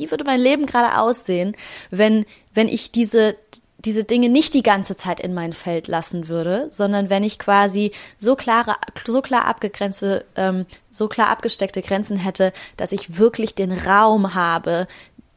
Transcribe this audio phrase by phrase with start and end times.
[0.00, 1.56] wie würde mein Leben gerade aussehen,
[1.90, 3.36] wenn, wenn ich diese,
[3.78, 7.92] diese Dinge nicht die ganze Zeit in mein Feld lassen würde, sondern wenn ich quasi
[8.18, 8.76] so klare,
[9.06, 14.86] so klar abgegrenzte, ähm, so klar abgesteckte Grenzen hätte, dass ich wirklich den Raum habe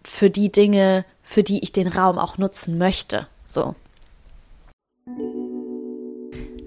[0.03, 3.27] für die Dinge, für die ich den Raum auch nutzen möchte.
[3.45, 3.75] So.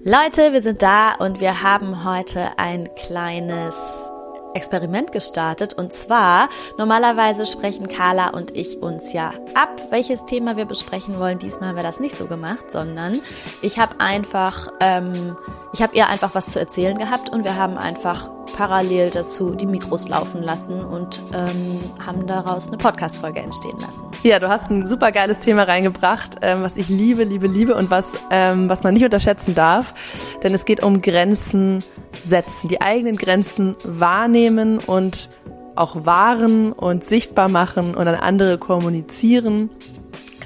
[0.03, 4.09] Leute, wir sind da und wir haben heute ein kleines
[4.57, 5.73] Experiment gestartet.
[5.73, 11.39] Und zwar, normalerweise sprechen Carla und ich uns ja ab, welches Thema wir besprechen wollen.
[11.39, 13.21] Diesmal haben wir das nicht so gemacht, sondern
[13.61, 15.37] ich habe einfach, ähm,
[15.73, 19.67] ich habe ihr einfach was zu erzählen gehabt und wir haben einfach parallel dazu die
[19.67, 24.05] Mikros laufen lassen und ähm, haben daraus eine Podcast-Folge entstehen lassen.
[24.23, 27.91] Ja, du hast ein super geiles Thema reingebracht, ähm, was ich liebe, liebe, liebe und
[27.91, 29.93] was, ähm, was man nicht unterschätzen darf.
[30.41, 31.83] Denn es geht um Grenzen
[32.25, 34.46] setzen, die eigenen Grenzen wahrnehmen
[34.79, 35.29] und
[35.75, 39.69] auch wahren und sichtbar machen und an andere kommunizieren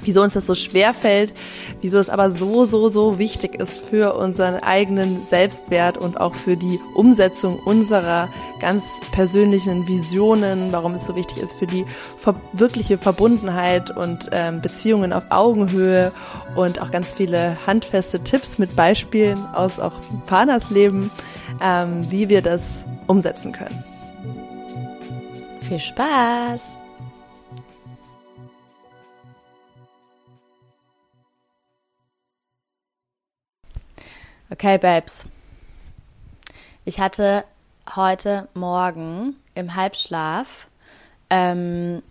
[0.04, 1.32] wieso uns das so schwer fällt,
[1.80, 6.56] wieso es aber so, so, so wichtig ist für unseren eigenen Selbstwert und auch für
[6.56, 8.28] die Umsetzung unserer
[8.60, 11.84] ganz persönlichen Visionen, warum es so wichtig ist für die
[12.52, 16.12] wirkliche Verbundenheit und ähm, Beziehungen auf Augenhöhe
[16.54, 19.94] und auch ganz viele handfeste Tipps mit Beispielen aus auch
[20.26, 21.10] Fanas Leben,
[21.62, 22.62] ähm, wie wir das
[23.06, 23.91] umsetzen können.
[25.72, 26.76] Viel Spaß!
[34.50, 35.24] Okay, Babes.
[36.84, 37.44] Ich hatte
[37.96, 40.68] heute Morgen im Halbschlaf
[41.30, 42.02] ähm,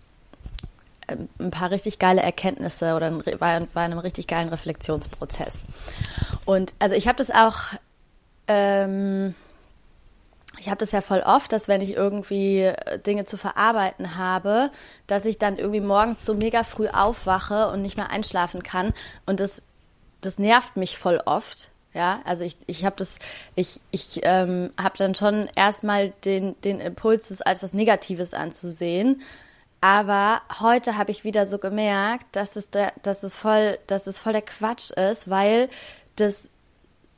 [1.06, 5.62] ein paar richtig geile Erkenntnisse oder war, war in einem richtig geilen Reflexionsprozess.
[6.44, 7.58] Und also ich habe das auch,
[8.48, 9.36] ähm,
[10.62, 12.72] ich habe das ja voll oft, dass wenn ich irgendwie
[13.04, 14.70] Dinge zu verarbeiten habe,
[15.08, 18.94] dass ich dann irgendwie morgens so mega früh aufwache und nicht mehr einschlafen kann.
[19.26, 19.62] Und das,
[20.20, 23.18] das nervt mich voll oft ja, also ich, ich habe das,
[23.54, 29.20] ich, ich ähm, habe dann schon erstmal den, den Impuls, das als was Negatives anzusehen.
[29.82, 34.18] Aber heute habe ich wieder so gemerkt, dass es, der, dass, es voll, dass es
[34.18, 35.68] voll der Quatsch ist, weil
[36.16, 36.48] das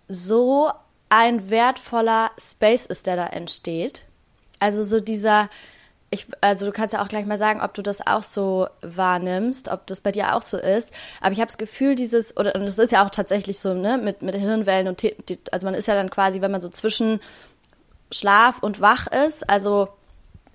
[0.08, 0.72] so
[1.08, 4.04] ein wertvoller Space ist, der da entsteht.
[4.58, 5.48] Also so dieser,
[6.10, 9.68] ich, also du kannst ja auch gleich mal sagen, ob du das auch so wahrnimmst,
[9.68, 10.92] ob das bei dir auch so ist.
[11.20, 13.98] Aber ich habe das Gefühl, dieses, oder und es ist ja auch tatsächlich so, ne,
[13.98, 15.04] mit, mit Hirnwellen und
[15.52, 17.20] also man ist ja dann quasi, wenn man so zwischen
[18.10, 19.88] Schlaf und wach ist, also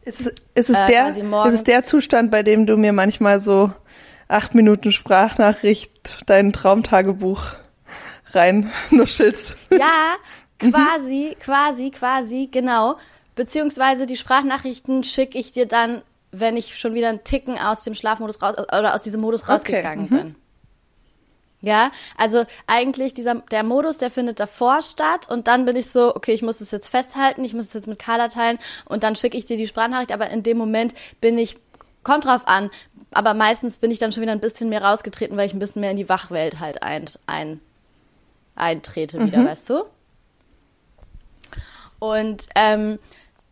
[0.04, 0.22] ist,
[0.56, 3.72] ist, es, äh, der, ist es der Zustand, bei dem du mir manchmal so
[4.28, 5.92] acht Minuten Sprachnachricht
[6.26, 7.54] dein Traumtagebuch
[8.32, 9.56] rein nuschelst?
[9.72, 10.16] Ja,
[10.60, 12.98] quasi, quasi, quasi, genau.
[13.36, 16.02] Beziehungsweise die Sprachnachrichten schicke ich dir dann,
[16.32, 20.06] wenn ich schon wieder einen Ticken aus dem Schlafmodus raus oder aus diesem Modus rausgegangen
[20.06, 20.14] okay.
[20.14, 20.18] mhm.
[20.18, 20.36] bin.
[21.62, 26.16] Ja, also eigentlich dieser der Modus, der findet davor statt und dann bin ich so,
[26.16, 29.18] okay, ich muss es jetzt festhalten, ich muss es jetzt mit Carla teilen und dann
[29.18, 31.58] schicke ich dir die Sprachnachricht, aber in dem Moment bin ich
[32.04, 32.70] kommt drauf an,
[33.12, 35.82] aber meistens bin ich dann schon wieder ein bisschen mehr rausgetreten, weil ich ein bisschen
[35.82, 37.60] mehr in die Wachwelt halt ein, ein
[38.59, 39.47] eintrete wieder, mhm.
[39.47, 39.84] weißt du?
[42.00, 43.00] Und ähm,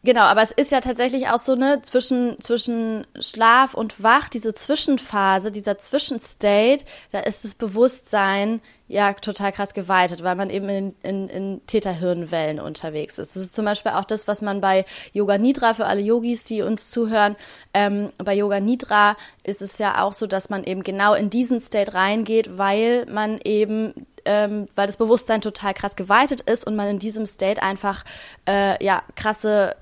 [0.07, 4.53] Genau, aber es ist ja tatsächlich auch so ne zwischen zwischen Schlaf und Wach, diese
[4.53, 10.95] Zwischenphase, dieser Zwischenstate, da ist das Bewusstsein ja total krass geweitet, weil man eben in,
[11.03, 13.35] in, in Täterhirnwellen unterwegs ist.
[13.35, 16.61] Das ist zum Beispiel auch das, was man bei Yoga Nidra für alle Yogis, die
[16.61, 17.35] uns zuhören.
[17.73, 21.59] Ähm, bei Yoga Nidra ist es ja auch so, dass man eben genau in diesen
[21.59, 26.87] State reingeht, weil man eben ähm, weil das Bewusstsein total krass geweitet ist und man
[26.87, 28.03] in diesem State einfach
[28.47, 29.75] äh, ja krasse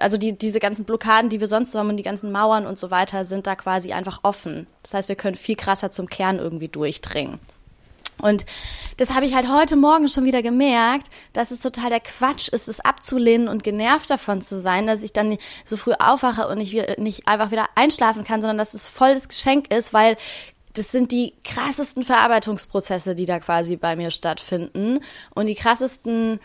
[0.00, 2.78] also die, diese ganzen Blockaden, die wir sonst so haben und die ganzen Mauern und
[2.78, 4.66] so weiter, sind da quasi einfach offen.
[4.82, 7.38] Das heißt, wir können viel krasser zum Kern irgendwie durchdringen.
[8.22, 8.46] Und
[8.98, 12.68] das habe ich halt heute Morgen schon wieder gemerkt, dass es total der Quatsch ist,
[12.68, 17.00] es abzulehnen und genervt davon zu sein, dass ich dann so früh aufwache und wieder,
[17.00, 20.16] nicht einfach wieder einschlafen kann, sondern dass es voll das Geschenk ist, weil
[20.74, 25.00] das sind die krassesten Verarbeitungsprozesse, die da quasi bei mir stattfinden
[25.34, 26.40] und die krassesten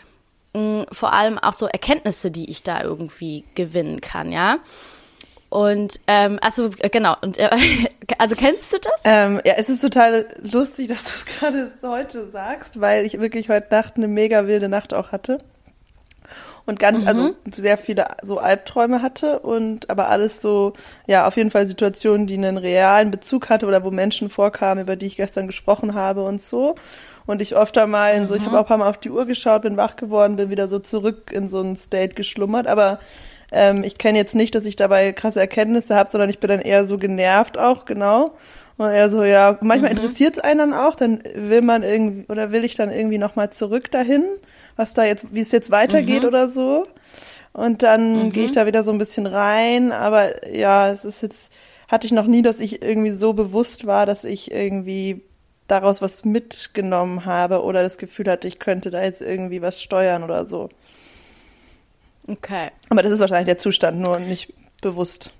[0.92, 4.58] vor allem auch so Erkenntnisse, die ich da irgendwie gewinnen kann, ja.
[5.50, 7.48] Und ähm, also genau, und äh,
[8.18, 9.00] also kennst du das?
[9.04, 13.48] Ähm, ja, es ist total lustig, dass du es gerade heute sagst, weil ich wirklich
[13.48, 15.38] heute Nacht eine mega wilde Nacht auch hatte.
[16.68, 17.34] Und ganz, also mhm.
[17.46, 20.74] also sehr viele so Albträume hatte und aber alles so,
[21.06, 24.94] ja, auf jeden Fall Situationen, die einen realen Bezug hatte oder wo Menschen vorkamen, über
[24.94, 26.74] die ich gestern gesprochen habe und so
[27.24, 28.40] und ich öfter mal in so, mhm.
[28.40, 30.68] ich habe auch ein paar Mal auf die Uhr geschaut, bin wach geworden, bin wieder
[30.68, 32.98] so zurück in so ein State geschlummert, aber
[33.50, 36.60] ähm, ich kenne jetzt nicht, dass ich dabei krasse Erkenntnisse habe, sondern ich bin dann
[36.60, 38.36] eher so genervt auch, genau.
[38.76, 39.96] Und eher so, ja, manchmal mhm.
[39.96, 43.48] interessiert es einen dann auch, dann will man irgendwie, oder will ich dann irgendwie nochmal
[43.50, 44.24] zurück dahin,
[44.78, 46.28] was da jetzt, wie es jetzt weitergeht mhm.
[46.28, 46.86] oder so.
[47.52, 48.32] Und dann mhm.
[48.32, 51.50] gehe ich da wieder so ein bisschen rein, aber ja, es ist jetzt,
[51.88, 55.22] hatte ich noch nie, dass ich irgendwie so bewusst war, dass ich irgendwie
[55.66, 60.22] daraus was mitgenommen habe oder das Gefühl hatte, ich könnte da jetzt irgendwie was steuern
[60.22, 60.68] oder so.
[62.26, 62.70] Okay.
[62.88, 65.32] Aber das ist wahrscheinlich der Zustand, nur nicht bewusst.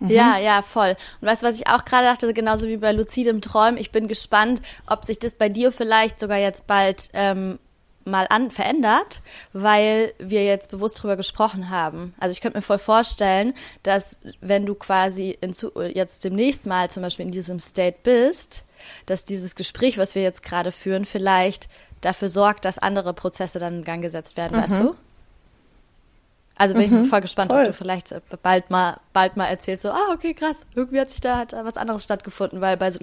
[0.00, 0.10] Mhm.
[0.10, 0.96] Ja, ja, voll.
[1.20, 4.08] Und weißt du, was ich auch gerade dachte, genauso wie bei luzidem Träumen, ich bin
[4.08, 7.58] gespannt, ob sich das bei dir vielleicht sogar jetzt bald ähm,
[8.06, 9.20] mal an verändert,
[9.52, 12.14] weil wir jetzt bewusst drüber gesprochen haben.
[12.18, 15.52] Also ich könnte mir voll vorstellen, dass wenn du quasi in,
[15.94, 18.64] jetzt demnächst mal zum Beispiel in diesem State bist,
[19.06, 21.68] dass dieses Gespräch, was wir jetzt gerade führen, vielleicht
[22.00, 24.62] dafür sorgt, dass andere Prozesse dann in Gang gesetzt werden, mhm.
[24.62, 24.94] weißt du?
[26.58, 27.62] Also bin mhm, ich voll gespannt, voll.
[27.62, 31.10] ob du vielleicht äh, bald mal, bald mal erzählst, so, ah, okay, krass, irgendwie hat
[31.10, 32.98] sich da hat was anderes stattgefunden, weil bei so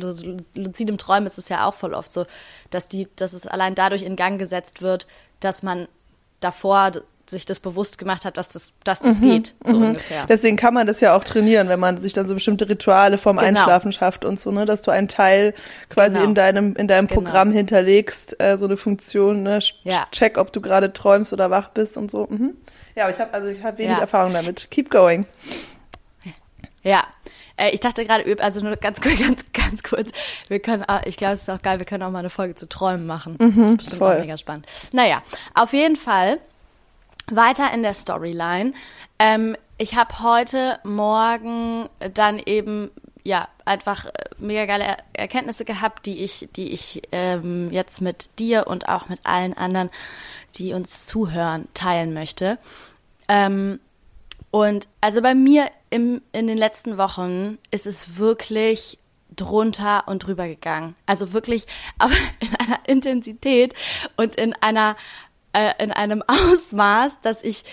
[0.56, 2.26] luzidem Träumen ist es ja auch voll oft so,
[2.72, 5.06] dass die, dass es allein dadurch in Gang gesetzt wird,
[5.40, 5.88] dass man
[6.40, 6.92] davor
[7.26, 9.86] sich das bewusst gemacht hat, dass das, dass das mhm, geht, so mhm.
[9.90, 10.26] ungefähr.
[10.28, 13.38] Deswegen kann man das ja auch trainieren, wenn man sich dann so bestimmte Rituale vorm
[13.38, 13.50] genau.
[13.50, 15.54] Einschlafen schafft und so, ne, dass du einen Teil
[15.90, 16.26] quasi genau.
[16.26, 17.22] in deinem, in deinem genau.
[17.22, 20.08] Programm hinterlegst, äh, so eine Funktion, ne, ja.
[20.12, 22.28] check, ob du gerade träumst oder wach bist und so.
[22.30, 22.56] Mhm.
[22.96, 24.02] Ja, aber ich habe also ich habe wenig ja.
[24.02, 24.70] Erfahrung damit.
[24.70, 25.26] Keep going.
[26.84, 27.04] Ja,
[27.58, 30.12] äh, ich dachte gerade, also nur ganz, ganz, ganz kurz,
[30.48, 32.68] wir können, ich glaube, es ist auch geil, wir können auch mal eine Folge zu
[32.68, 33.38] Träumen machen.
[33.40, 34.16] Mhm, das ist bestimmt voll.
[34.16, 34.68] auch mega spannend.
[34.92, 35.24] Naja,
[35.54, 36.40] auf jeden Fall
[37.32, 38.74] weiter in der Storyline.
[39.18, 42.92] Ähm, ich habe heute Morgen dann eben
[43.24, 48.68] ja einfach äh, mega geile Erkenntnisse gehabt, die ich, die ich ähm, jetzt mit dir
[48.68, 49.90] und auch mit allen anderen
[50.56, 52.58] die uns zuhören, teilen möchte.
[53.28, 53.80] Ähm,
[54.52, 59.00] und also bei mir im, in den letzten Wochen ist es wirklich
[59.36, 60.96] drunter und drüber gegangen.
[61.06, 61.66] Also wirklich,
[61.98, 63.74] aber in einer Intensität
[64.16, 64.96] und in einer
[65.54, 67.64] äh, in einem Ausmaß, dass ich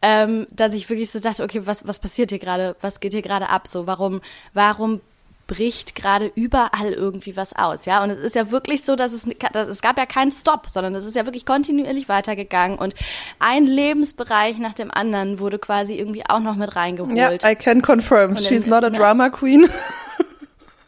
[0.00, 2.76] ähm, dass ich wirklich so dachte, okay, was was passiert hier gerade?
[2.80, 3.66] Was geht hier gerade ab?
[3.66, 4.20] So, warum
[4.52, 5.00] warum
[5.48, 8.04] bricht gerade überall irgendwie was aus, ja.
[8.04, 10.94] Und es ist ja wirklich so, dass es, dass es gab ja keinen Stopp, sondern
[10.94, 12.94] es ist ja wirklich kontinuierlich weitergegangen und
[13.40, 17.16] ein Lebensbereich nach dem anderen wurde quasi irgendwie auch noch mit reingeholt.
[17.16, 18.36] Ja, I can confirm.
[18.36, 19.68] She's not a drama queen.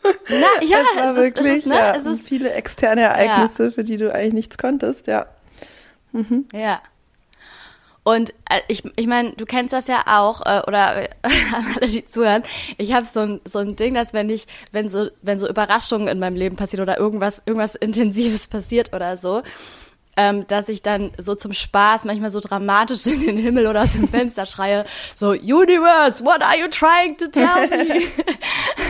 [0.03, 1.75] Na, ja, es war es wirklich ist, es ist, ne?
[1.75, 3.71] ja, es ist, viele externe Ereignisse, ja.
[3.71, 5.27] für die du eigentlich nichts konntest, ja.
[6.13, 6.47] Mhm.
[6.53, 6.81] Ja.
[8.03, 11.09] Und äh, ich, ich meine, du kennst das ja auch, äh, oder äh,
[11.55, 12.43] an alle, die zuhören.
[12.79, 16.09] Ich habe so ein, so ein Ding, dass wenn ich, wenn so, wenn so Überraschungen
[16.09, 19.43] in meinem Leben passieren oder irgendwas, irgendwas Intensives passiert oder so,
[20.17, 23.93] ähm, dass ich dann so zum Spaß manchmal so dramatisch in den Himmel oder aus
[23.93, 28.03] dem Fenster schreie, so Universe, what are you trying to tell me?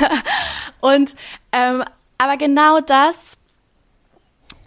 [0.81, 1.15] Und
[1.53, 1.85] ähm,
[2.19, 3.39] aber genau das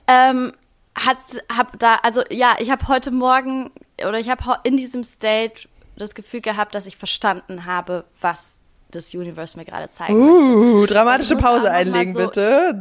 [0.07, 0.53] ähm,
[0.95, 1.17] hat
[1.55, 3.71] hab da also ja ich habe heute Morgen
[4.05, 8.57] oder ich habe in diesem State das Gefühl gehabt, dass ich verstanden habe, was
[8.95, 10.93] das Universe mir gerade zeigen uh, möchte.
[10.93, 12.75] dramatische Pause einlegen, so, bitte.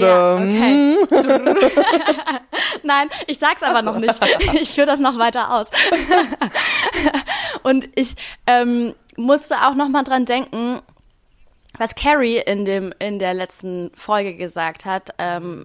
[0.00, 0.96] Ja, okay.
[2.82, 4.14] Nein, ich sag's aber noch nicht.
[4.54, 5.68] Ich führe das noch weiter aus.
[7.62, 8.14] Und ich
[8.46, 10.80] ähm, musste auch noch mal dran denken,
[11.78, 15.10] was Carrie in dem in der letzten Folge gesagt hat.
[15.18, 15.64] Ähm,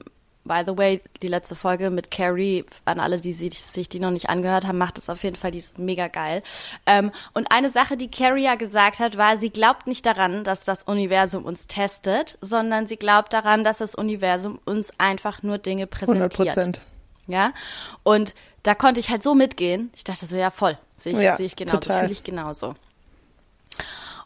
[0.49, 4.09] By the way, die letzte Folge mit Carrie, an alle, die sich, sich die noch
[4.09, 6.41] nicht angehört haben, macht es auf jeden Fall, die ist mega geil.
[6.87, 10.63] Ähm, und eine Sache, die Carrie ja gesagt hat, war, sie glaubt nicht daran, dass
[10.63, 15.85] das Universum uns testet, sondern sie glaubt daran, dass das Universum uns einfach nur Dinge
[15.85, 16.57] präsentiert.
[16.57, 16.79] 100%
[17.27, 17.53] Ja.
[18.01, 19.91] Und da konnte ich halt so mitgehen.
[19.95, 20.79] Ich dachte so, ja, voll.
[20.97, 22.73] Sehe ich, ja, sehe ich genauso, fühle ich genauso.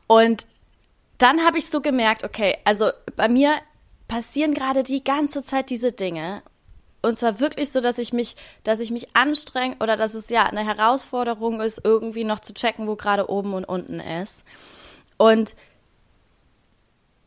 [0.08, 0.48] Und
[1.18, 3.58] dann habe ich so gemerkt, okay, also bei mir
[4.08, 6.44] passieren gerade die ganze Zeit diese Dinge.
[7.02, 10.44] Und zwar wirklich so, dass ich mich, dass ich mich anstrenge oder dass es ja
[10.44, 14.46] eine Herausforderung ist, irgendwie noch zu checken, wo gerade oben und unten ist.
[15.18, 15.56] Und,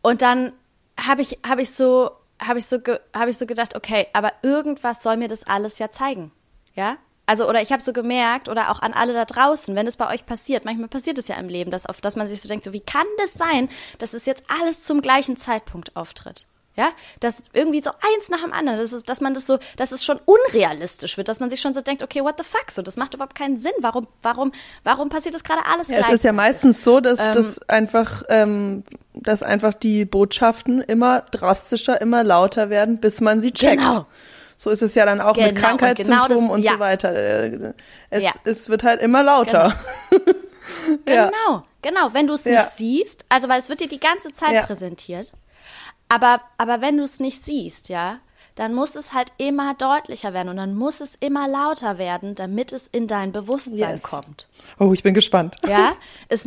[0.02, 0.52] und dann
[0.98, 2.78] habe ich, habe ich so, habe ich so,
[3.14, 6.32] habe ich so gedacht, okay, aber irgendwas soll mir das alles ja zeigen.
[6.74, 6.96] Ja?
[7.26, 10.08] Also, oder ich habe so gemerkt, oder auch an alle da draußen, wenn es bei
[10.08, 12.64] euch passiert, manchmal passiert es ja im Leben, dass, auf, dass man sich so denkt,
[12.64, 13.68] so, wie kann das sein,
[13.98, 16.46] dass es jetzt alles zum gleichen Zeitpunkt auftritt?
[16.76, 16.90] Ja,
[17.20, 20.04] dass irgendwie so eins nach dem anderen, das ist, dass man das so, dass es
[20.04, 22.98] schon unrealistisch wird, dass man sich schon so denkt, okay, what the fuck, so, das
[22.98, 23.72] macht überhaupt keinen Sinn.
[23.80, 24.52] Warum, warum,
[24.84, 28.24] warum passiert das gerade alles ja, Es ist ja meistens so, dass ähm, das einfach,
[28.28, 33.82] ähm, dass einfach die Botschaften immer drastischer, immer lauter werden, bis man sie checkt.
[33.82, 34.06] Genau.
[34.58, 36.72] So ist es ja dann auch genau, mit Krankheitssymptomen und, genau das, und ja.
[36.72, 37.74] so weiter.
[38.10, 38.32] Es, ja.
[38.44, 39.74] es wird halt immer lauter.
[40.10, 40.32] Genau.
[41.08, 41.26] Ja.
[41.26, 42.12] Genau, genau.
[42.12, 42.60] Wenn du es ja.
[42.60, 44.62] nicht siehst, also weil es wird dir die ganze Zeit ja.
[44.66, 45.32] präsentiert,
[46.08, 48.18] aber, aber wenn du es nicht siehst, ja,
[48.54, 52.72] dann muss es halt immer deutlicher werden und dann muss es immer lauter werden, damit
[52.72, 54.02] es in dein Bewusstsein yes.
[54.02, 54.48] kommt.
[54.78, 55.56] Oh, ich bin gespannt.
[55.68, 55.94] Ja,
[56.28, 56.46] es,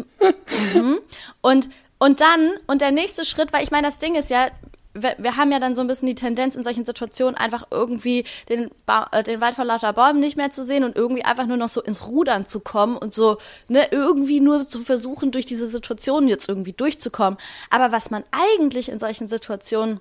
[0.74, 1.00] mhm.
[1.42, 4.50] und und dann und der nächste Schritt, weil ich meine, das Ding ist ja,
[4.94, 8.26] wir, wir, haben ja dann so ein bisschen die Tendenz in solchen Situationen einfach irgendwie
[8.50, 11.46] den, ba äh, den Wald vor lauter Bäumen nicht mehr zu sehen und irgendwie einfach
[11.46, 15.46] nur noch so ins Rudern zu kommen und so ne, irgendwie nur zu versuchen, durch
[15.46, 17.38] diese Situation jetzt irgendwie durchzukommen.
[17.70, 20.00] Aber was man eigentlich in solchen Situationen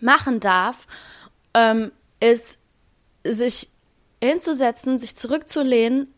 [0.00, 0.86] machen darf,
[1.54, 2.58] ähm, ist
[3.24, 3.68] sich
[4.20, 6.12] hinzusetzen, sich zurückzulehnen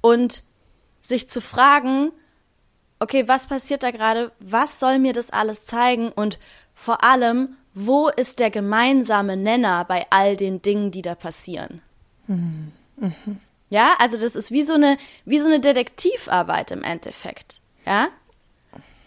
[0.00, 0.42] und
[1.02, 2.10] sich zu fragen,
[2.98, 4.32] okay, was passiert da gerade?
[4.40, 6.10] Was soll mir das alles zeigen?
[6.10, 6.38] Und
[6.76, 11.82] vor allem, wo ist der gemeinsame Nenner bei all den Dingen, die da passieren?
[12.28, 12.72] Mhm.
[13.68, 17.60] Ja, also das ist wie so eine, wie so eine Detektivarbeit im Endeffekt.
[17.84, 18.08] Ja,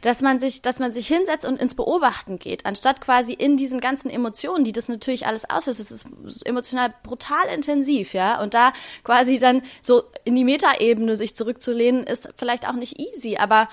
[0.01, 3.79] dass man sich, dass man sich hinsetzt und ins Beobachten geht, anstatt quasi in diesen
[3.79, 5.79] ganzen Emotionen, die das natürlich alles auslöst.
[5.79, 8.41] Es ist emotional brutal intensiv, ja.
[8.41, 8.71] Und da
[9.03, 13.67] quasi dann so in die Metaebene sich zurückzulehnen, ist vielleicht auch nicht easy, aber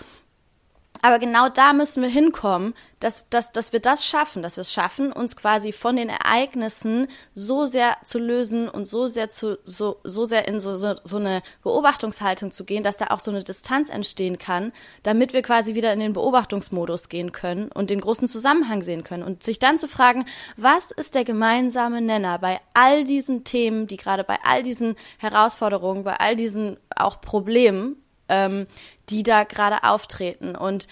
[1.02, 4.72] aber genau da müssen wir hinkommen, dass, dass, dass wir das schaffen, dass wir es
[4.72, 9.98] schaffen, uns quasi von den Ereignissen so sehr zu lösen und so sehr zu, so,
[10.04, 13.44] so sehr in so, so, so eine Beobachtungshaltung zu gehen, dass da auch so eine
[13.44, 14.72] Distanz entstehen kann,
[15.02, 19.22] damit wir quasi wieder in den Beobachtungsmodus gehen können und den großen Zusammenhang sehen können.
[19.22, 20.24] Und sich dann zu fragen,
[20.56, 26.04] was ist der gemeinsame Nenner bei all diesen Themen, die gerade bei all diesen Herausforderungen,
[26.04, 28.66] bei all diesen auch Problemen, ähm,
[29.08, 30.56] die da gerade auftreten.
[30.56, 30.86] Und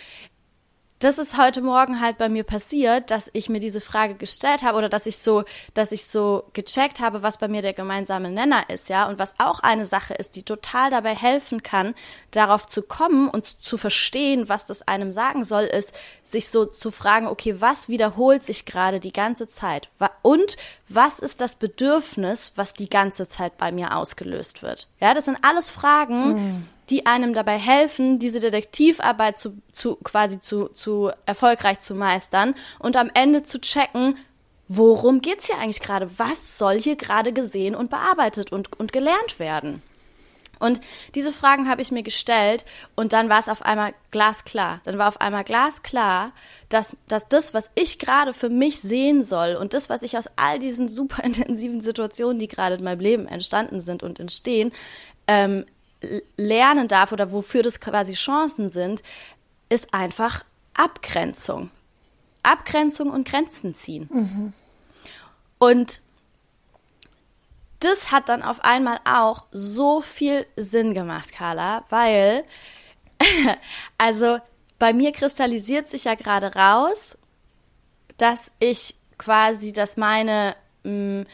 [1.05, 4.79] das ist heute Morgen halt bei mir passiert, dass ich mir diese Frage gestellt habe
[4.79, 8.71] oder dass ich so, dass ich so gecheckt habe, was bei mir der gemeinsame Nenner
[8.71, 11.95] ist, ja, und was auch eine Sache ist, die total dabei helfen kann,
[12.31, 16.91] darauf zu kommen und zu verstehen, was das einem sagen soll, ist, sich so zu
[16.91, 19.91] fragen, okay, was wiederholt sich gerade die ganze Zeit
[20.23, 20.57] und
[20.89, 24.89] was ist das Bedürfnis, was die ganze Zeit bei mir ausgelöst wird?
[25.01, 30.41] Ja, das sind alles Fragen, mm die einem dabei helfen, diese Detektivarbeit zu, zu quasi
[30.41, 34.17] zu, zu erfolgreich zu meistern und am Ende zu checken,
[34.69, 36.19] worum geht's hier eigentlich gerade?
[36.19, 39.83] Was soll hier gerade gesehen und bearbeitet und, und gelernt werden?
[40.61, 40.81] Und
[41.15, 42.65] diese Fragen habe ich mir gestellt
[42.95, 44.81] und dann war es auf einmal glasklar.
[44.85, 46.33] Dann war auf einmal glasklar,
[46.69, 50.29] dass, dass das, was ich gerade für mich sehen soll und das, was ich aus
[50.37, 54.73] all diesen super intensiven Situationen, die gerade in meinem Leben entstanden sind und entstehen,
[55.27, 55.67] ähm,
[56.37, 59.03] lernen darf oder wofür das quasi Chancen sind,
[59.69, 60.45] ist einfach
[60.75, 61.71] Abgrenzung.
[62.43, 64.09] Abgrenzung und Grenzen ziehen.
[64.13, 64.53] Mhm.
[65.59, 66.01] Und
[67.81, 72.45] das hat dann auf einmal auch so viel Sinn gemacht, Carla, weil,
[73.99, 74.39] also
[74.79, 77.17] bei mir kristallisiert sich ja gerade raus,
[78.17, 81.27] dass ich quasi, dass meine mh, mm,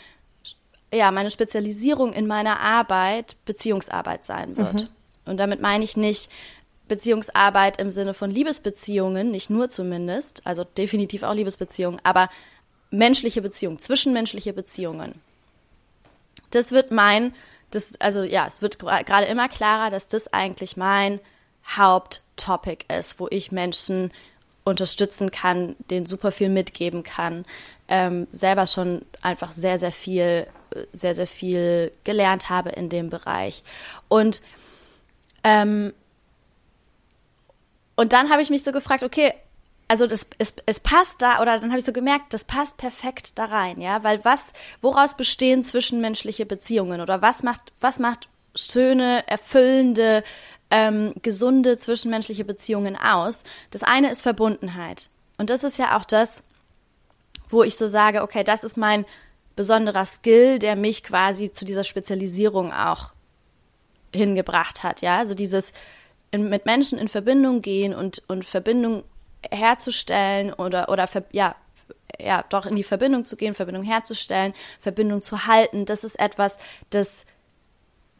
[0.92, 4.84] ja, meine Spezialisierung in meiner Arbeit Beziehungsarbeit sein wird.
[4.84, 4.88] Mhm.
[5.26, 6.30] Und damit meine ich nicht
[6.88, 12.28] Beziehungsarbeit im Sinne von Liebesbeziehungen, nicht nur zumindest, also definitiv auch Liebesbeziehungen, aber
[12.90, 15.14] menschliche Beziehungen, zwischenmenschliche Beziehungen.
[16.50, 17.32] Das wird mein,
[17.70, 21.20] das, also ja, es wird gerade immer klarer, dass das eigentlich mein
[21.64, 24.10] Haupttopic ist, wo ich Menschen
[24.64, 27.44] unterstützen kann, denen super viel mitgeben kann,
[27.86, 30.48] ähm, selber schon einfach sehr, sehr viel
[30.92, 33.62] sehr, sehr viel gelernt habe in dem Bereich.
[34.08, 34.42] Und,
[35.44, 35.92] ähm,
[37.96, 39.34] und dann habe ich mich so gefragt, okay,
[39.88, 43.38] also das, es, es passt da, oder dann habe ich so gemerkt, das passt perfekt
[43.40, 49.26] da rein, ja, weil was, woraus bestehen zwischenmenschliche Beziehungen oder was macht, was macht schöne,
[49.26, 50.22] erfüllende,
[50.70, 53.42] ähm, gesunde zwischenmenschliche Beziehungen aus?
[53.72, 55.08] Das eine ist Verbundenheit.
[55.38, 56.44] Und das ist ja auch das,
[57.48, 59.04] wo ich so sage, okay, das ist mein
[59.60, 63.12] besonderer Skill, der mich quasi zu dieser Spezialisierung auch
[64.14, 65.02] hingebracht hat.
[65.02, 65.74] Ja, also dieses
[66.30, 69.04] in, mit Menschen in Verbindung gehen und, und Verbindung
[69.50, 71.56] herzustellen oder, oder ja,
[72.18, 76.56] ja, doch in die Verbindung zu gehen, Verbindung herzustellen, Verbindung zu halten, das ist etwas,
[76.88, 77.26] das,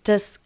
[0.05, 0.41] das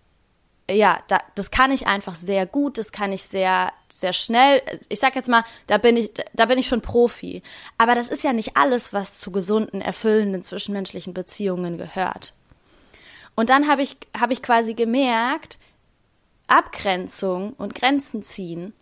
[0.70, 4.62] ja, da, das kann ich einfach sehr gut, das kann ich sehr, sehr schnell.
[4.88, 7.42] Ich sag jetzt mal, da bin ich, da bin ich schon Profi.
[7.76, 12.32] Aber das ist ja nicht alles, was zu gesunden, erfüllenden zwischenmenschlichen Beziehungen gehört.
[13.34, 15.58] Und dann habe ich, habe ich quasi gemerkt,
[16.46, 18.72] Abgrenzung und Grenzen ziehen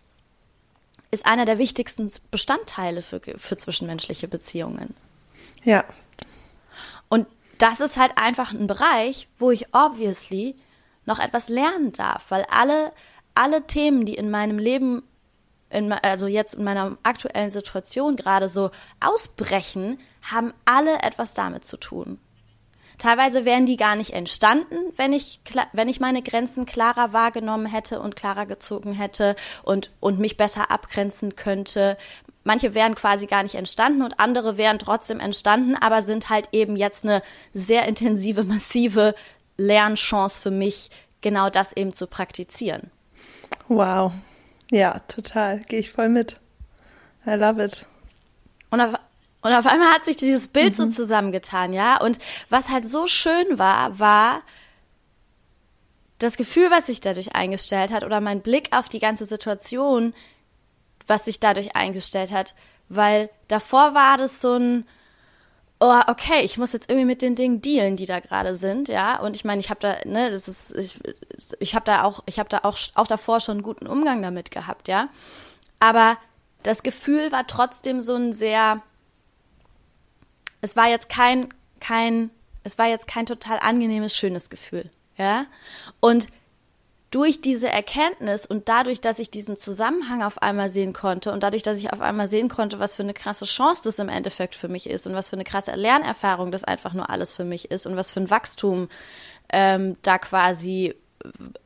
[1.10, 4.94] ist einer der wichtigsten Bestandteile für, für zwischenmenschliche Beziehungen.
[5.62, 5.84] Ja.
[7.10, 7.26] Und
[7.58, 10.56] das ist halt einfach ein Bereich, wo ich obviously
[11.04, 12.92] noch etwas lernen darf, weil alle,
[13.34, 15.02] alle Themen, die in meinem Leben,
[15.70, 21.76] in, also jetzt in meiner aktuellen Situation gerade so ausbrechen, haben alle etwas damit zu
[21.76, 22.18] tun.
[22.98, 25.40] Teilweise wären die gar nicht entstanden, wenn ich,
[25.72, 30.70] wenn ich meine Grenzen klarer wahrgenommen hätte und klarer gezogen hätte und, und mich besser
[30.70, 31.96] abgrenzen könnte.
[32.44, 36.76] Manche wären quasi gar nicht entstanden und andere wären trotzdem entstanden, aber sind halt eben
[36.76, 39.14] jetzt eine sehr intensive, massive
[39.66, 40.90] Lernchance für mich,
[41.20, 42.90] genau das eben zu praktizieren.
[43.68, 44.12] Wow.
[44.70, 45.60] Ja, total.
[45.60, 46.38] Gehe ich voll mit.
[47.26, 47.86] I love it.
[48.70, 48.94] Und auf,
[49.42, 50.84] und auf einmal hat sich dieses Bild mhm.
[50.84, 52.00] so zusammengetan, ja.
[52.00, 54.42] Und was halt so schön war, war
[56.18, 60.14] das Gefühl, was sich dadurch eingestellt hat oder mein Blick auf die ganze Situation,
[61.06, 62.54] was sich dadurch eingestellt hat.
[62.88, 64.86] Weil davor war das so ein,
[65.82, 69.18] oh, okay, ich muss jetzt irgendwie mit den Dingen dealen, die da gerade sind, ja.
[69.18, 70.96] Und ich meine, ich habe da, ne, das ist, ich,
[71.58, 74.52] ich habe da auch, ich habe da auch, auch davor schon einen guten Umgang damit
[74.52, 75.08] gehabt, ja.
[75.80, 76.16] Aber
[76.62, 78.80] das Gefühl war trotzdem so ein sehr,
[80.60, 81.48] es war jetzt kein,
[81.80, 82.30] kein,
[82.62, 85.46] es war jetzt kein total angenehmes, schönes Gefühl, ja.
[85.98, 86.28] Und
[87.12, 91.62] durch diese Erkenntnis und dadurch, dass ich diesen Zusammenhang auf einmal sehen konnte und dadurch,
[91.62, 94.68] dass ich auf einmal sehen konnte, was für eine krasse Chance das im Endeffekt für
[94.68, 97.86] mich ist und was für eine krasse Lernerfahrung das einfach nur alles für mich ist
[97.86, 98.88] und was für ein Wachstum
[99.52, 100.94] ähm, da quasi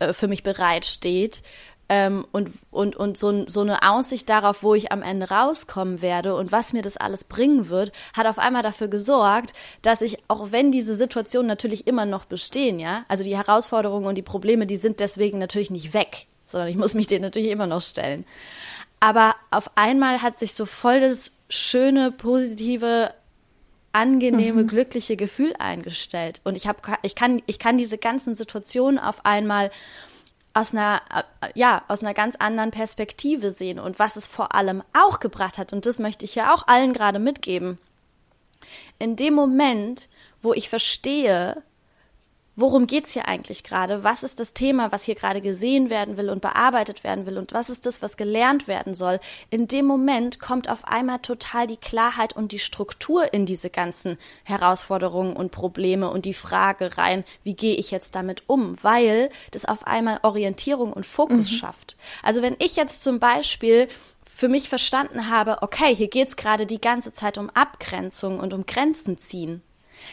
[0.01, 1.43] äh, für mich bereitsteht,
[1.89, 6.35] ähm, und, und, und so, so eine Aussicht darauf, wo ich am Ende rauskommen werde
[6.35, 9.53] und was mir das alles bringen wird, hat auf einmal dafür gesorgt,
[9.83, 14.17] dass ich, auch wenn diese Situationen natürlich immer noch bestehen, ja, also die Herausforderungen und
[14.17, 17.67] die Probleme, die sind deswegen natürlich nicht weg, sondern ich muss mich denen natürlich immer
[17.67, 18.25] noch stellen.
[18.99, 23.13] Aber auf einmal hat sich so voll das schöne, positive,
[23.93, 24.67] angenehme, mhm.
[24.67, 26.41] glückliche Gefühl eingestellt.
[26.45, 29.71] Und ich habe, ich kann, ich kann diese ganzen Situationen auf einmal
[30.57, 34.83] aus einer, äh, ja, aus einer ganz anderen Perspektive sehen und was es vor allem
[34.99, 35.75] auch gebracht hat.
[35.75, 37.79] Und das möchte ich ja auch allen gerade mitgeben.
[38.99, 40.09] In dem Moment,
[40.41, 41.63] wo ich verstehe,
[42.57, 44.03] worum geht's hier eigentlich gerade?
[44.03, 47.37] Was ist das Thema, was hier gerade gesehen werden will und bearbeitet werden will?
[47.37, 49.21] Und was ist das, was gelernt werden soll?
[49.51, 54.17] In dem Moment kommt auf einmal total die Klarheit und die Struktur in diese ganzen
[54.45, 58.77] Herausforderungen und Probleme und die Frage rein, wie gehe ich jetzt damit um?
[58.83, 61.57] Weil das auf einmal Orientierung und Fokus mhm.
[61.57, 61.97] schafft.
[62.23, 63.89] Also wenn ich jetzt zum Beispiel
[64.25, 68.65] für mich verstanden habe, okay, hier geht's gerade die ganze Zeit um Abgrenzung und um
[68.67, 69.63] Grenzen ziehen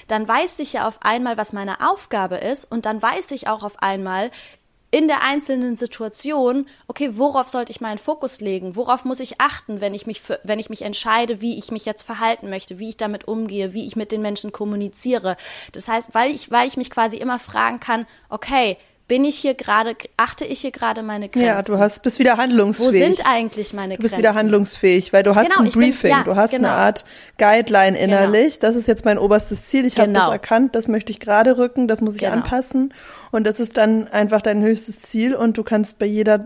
[0.08, 3.64] dann weiß ich ja auf einmal, was meine Aufgabe ist und dann weiß ich auch
[3.64, 4.32] auf einmal,
[4.94, 8.76] in der einzelnen Situation, okay, worauf sollte ich meinen Fokus legen?
[8.76, 11.84] Worauf muss ich achten, wenn ich mich für, wenn ich mich entscheide, wie ich mich
[11.84, 15.36] jetzt verhalten möchte, wie ich damit umgehe, wie ich mit den Menschen kommuniziere?
[15.72, 18.78] Das heißt, weil ich, weil ich mich quasi immer fragen kann, okay,
[19.13, 21.45] bin ich hier gerade, achte ich hier gerade meine Grenzen?
[21.45, 22.88] Ja, du hast, bist wieder handlungsfähig.
[22.88, 23.97] Wo sind eigentlich meine Grenzen?
[23.97, 26.69] Du bist wieder handlungsfähig, weil du hast genau, ein Briefing, bin, ja, du hast genau.
[26.69, 27.06] eine Art
[27.38, 28.04] Guideline genau.
[28.06, 28.60] innerlich.
[28.60, 28.71] Genau.
[28.71, 29.86] Das ist jetzt mein oberstes Ziel.
[29.86, 30.32] Ich habe das genau.
[30.32, 32.34] erkannt, das möchte ich gerade rücken, das muss ich genau.
[32.34, 32.91] anpassen.
[33.30, 36.43] Und das ist dann einfach dein höchstes Ziel und du kannst bei jeder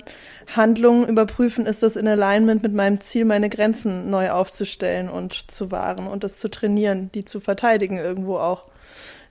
[0.53, 5.71] Handlung überprüfen, ist das in Alignment mit meinem Ziel, meine Grenzen neu aufzustellen und zu
[5.71, 8.65] wahren und das zu trainieren, die zu verteidigen irgendwo auch.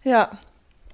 [0.05, 0.39] Ja,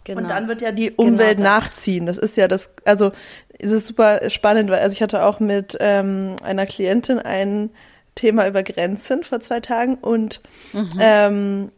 [0.04, 0.20] Genau.
[0.20, 1.64] Und dann wird ja die genau Umwelt genau das.
[1.64, 2.06] nachziehen.
[2.06, 3.12] Das ist ja das, also
[3.58, 7.70] es ist super spannend, weil also ich hatte auch mit ähm, einer Klientin ein
[8.14, 10.40] Thema über Grenzen vor zwei Tagen und
[10.72, 10.90] mhm.
[10.98, 11.72] ähm,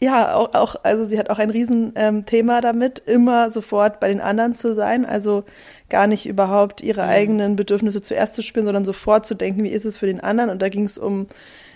[0.00, 4.20] ja, auch, auch, also sie hat auch ein Riesenthema ähm, damit, immer sofort bei den
[4.20, 5.44] anderen zu sein, also
[5.88, 7.08] gar nicht überhaupt ihre mhm.
[7.08, 10.50] eigenen Bedürfnisse zuerst zu spüren, sondern sofort zu denken, wie ist es für den anderen?
[10.50, 11.26] Und da ging es um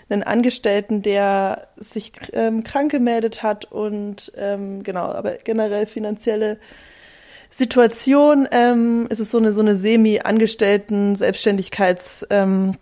[0.09, 6.57] einen Angestellten, der sich ähm, krank gemeldet hat und ähm, genau, aber generell finanzielle
[7.49, 12.75] Situation ähm, ist es so eine so eine semi-angestellten Selbstständigkeits ähm,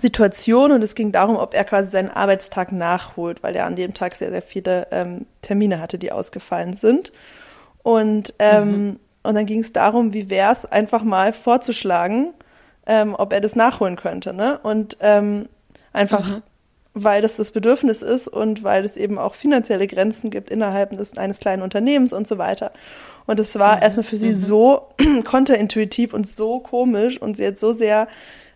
[0.00, 3.94] Situation und es ging darum, ob er quasi seinen Arbeitstag nachholt, weil er an dem
[3.94, 7.12] Tag sehr sehr viele ähm, Termine hatte, die ausgefallen sind
[7.82, 9.00] und ähm, mhm.
[9.22, 12.34] und dann ging es darum, wie wäre es einfach mal vorzuschlagen,
[12.86, 14.58] ähm, ob er das nachholen könnte, ne?
[14.62, 15.48] Und ähm,
[15.92, 16.42] einfach mhm
[17.04, 21.16] weil das das Bedürfnis ist und weil es eben auch finanzielle Grenzen gibt innerhalb des,
[21.16, 22.72] eines kleinen Unternehmens und so weiter.
[23.26, 23.82] Und es war mhm.
[23.82, 24.34] erstmal für sie mhm.
[24.34, 24.88] so
[25.24, 28.08] konterintuitiv und so komisch und sie hat so sehr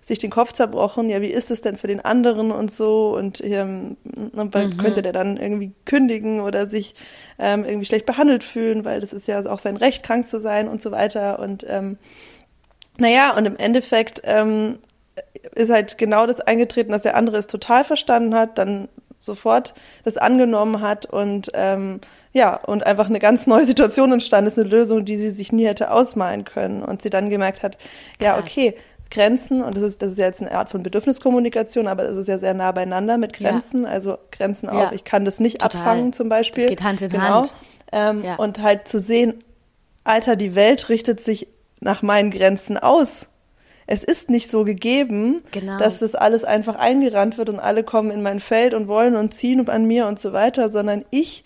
[0.04, 3.40] sich den Kopf zerbrochen, ja, wie ist es denn für den anderen und so und
[3.44, 4.76] ähm, mhm.
[4.76, 6.96] könnte der dann irgendwie kündigen oder sich
[7.38, 10.66] ähm, irgendwie schlecht behandelt fühlen, weil das ist ja auch sein Recht, krank zu sein
[10.66, 11.98] und so weiter und ähm,
[12.98, 14.78] naja, und im Endeffekt ähm,
[15.54, 18.58] ist halt genau das eingetreten, dass der andere es total verstanden hat.
[18.58, 22.00] Dann sofort das angenommen hat und ähm,
[22.32, 25.66] ja, und einfach eine ganz neue Situation entstanden ist, eine Lösung, die sie sich nie
[25.66, 26.82] hätte ausmalen können.
[26.82, 27.78] Und sie dann gemerkt hat,
[28.20, 28.44] ja, Krass.
[28.44, 28.74] okay,
[29.10, 32.28] Grenzen, und das ist, das ist ja jetzt eine Art von Bedürfniskommunikation, aber es ist
[32.28, 34.92] ja sehr nah beieinander mit Grenzen, also Grenzen auch, Ja.
[34.92, 35.80] ich kann das nicht Total.
[35.82, 36.64] abfangen zum Beispiel.
[36.64, 37.24] Das geht Hand in genau.
[37.24, 37.54] Hand.
[37.92, 38.36] Ähm, Ja.
[38.36, 39.44] Und halt zu sehen,
[40.02, 41.46] Alter, die Welt richtet sich
[41.80, 43.26] nach meinen Grenzen aus.
[43.86, 45.78] Es ist nicht so gegeben, Genau.
[45.78, 49.34] dass das alles einfach eingerannt wird und alle kommen in mein Feld und wollen und
[49.34, 51.44] ziehen an mir und so weiter, sondern ich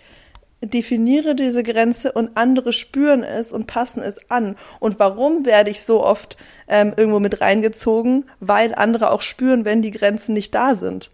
[0.62, 4.56] definiere diese Grenze und andere spüren es und passen es an.
[4.80, 6.36] Und warum werde ich so oft
[6.68, 8.24] ähm, irgendwo mit reingezogen?
[8.40, 11.10] Weil andere auch spüren, wenn die Grenzen nicht da sind.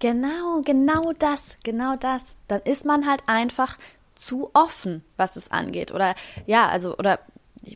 [0.00, 2.38] Genau, genau das, genau das.
[2.46, 3.78] Dann ist man halt einfach
[4.14, 5.92] zu offen, was es angeht.
[5.92, 6.14] Oder
[6.46, 7.18] ja, also, oder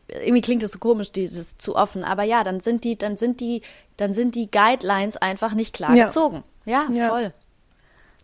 [0.09, 3.41] irgendwie klingt es so komisch, dieses zu offen, aber ja, dann sind die, dann sind
[3.41, 3.63] die,
[3.97, 6.07] dann sind die Guidelines einfach nicht klar Ja.
[6.07, 6.43] gezogen.
[6.65, 7.09] Ja, Ja.
[7.09, 7.33] voll.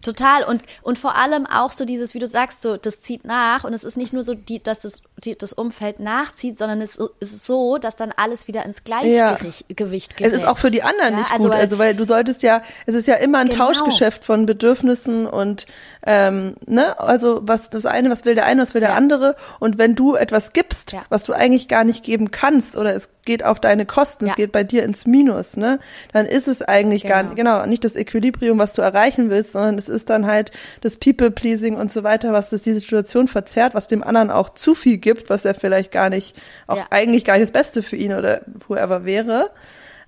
[0.02, 0.44] Total.
[0.44, 3.64] Und, und vor allem auch so dieses, wie du sagst, so, das zieht nach.
[3.64, 6.96] Und es ist nicht nur so, die, dass das, die, das Umfeld nachzieht, sondern es
[7.20, 10.32] ist so, dass dann alles wieder ins Gleichgewicht Gewicht gerät.
[10.32, 11.52] Es ist auch für die anderen Ja, nicht also, gut.
[11.56, 13.66] weil- Also weil du solltest ja, es ist ja immer ein Genau.
[13.66, 15.66] Tauschgeschäft von Bedürfnissen und
[16.06, 18.96] ähm, ne, also was das eine, was will der eine, was will der Ja.
[18.96, 19.36] andere.
[19.58, 21.02] Und wenn du etwas gibst, Ja.
[21.08, 24.30] was du eigentlich gar nicht geben kannst, oder es geht auf deine Kosten, Ja.
[24.32, 25.78] es geht bei dir ins Minus, ne,
[26.12, 27.28] dann ist es eigentlich gar Genau.
[27.28, 30.96] nicht, genau, nicht das Equilibrium, was du erreichen willst, sondern es ist dann halt das
[30.96, 34.96] People-Pleasing und so weiter, was das die Situation verzerrt, was dem anderen auch zu viel
[34.96, 36.34] gibt, was er vielleicht gar nicht,
[36.66, 36.86] auch Ja.
[36.90, 39.50] eigentlich gar nicht das Beste für ihn oder whoever wäre.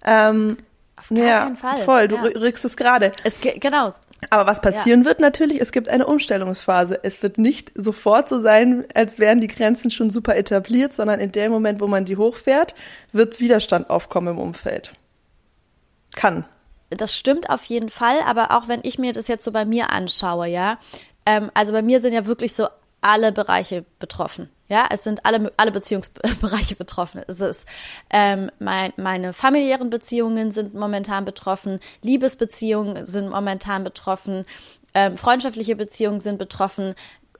[0.04, 0.56] Ähm,
[0.96, 1.78] Auf gar ja, keinen Fall.
[1.78, 2.22] voll, du Ja.
[2.22, 3.12] rü- rückst es gerade.
[3.24, 3.88] Es, ge- genau.
[4.28, 7.00] Aber was passieren wird natürlich, es gibt eine Umstellungsphase.
[7.02, 11.33] Es wird nicht sofort so sein, als wären die Grenzen schon super etabliert, sondern in
[11.33, 12.74] dem Moment, wo man die hochfährt,
[13.12, 14.92] wird Widerstand aufkommen im Umfeld.
[16.16, 16.44] Kann.
[16.90, 19.90] Das stimmt auf jeden Fall, aber auch wenn ich mir das jetzt so bei mir
[19.90, 20.79] anschaue, ja,
[21.25, 22.66] ähm, also bei mir sind ja wirklich so
[23.01, 24.51] alle Bereiche betroffen.
[24.68, 27.23] Ja, es sind alle, alle Beziehungsbereiche betroffen.
[27.27, 27.66] Es ist,
[28.11, 34.44] ähm, mein, meine familiären Beziehungen sind momentan betroffen, Liebesbeziehungen sind momentan betroffen,
[34.94, 36.94] ähm, freundschaftliche Beziehungen sind betroffen,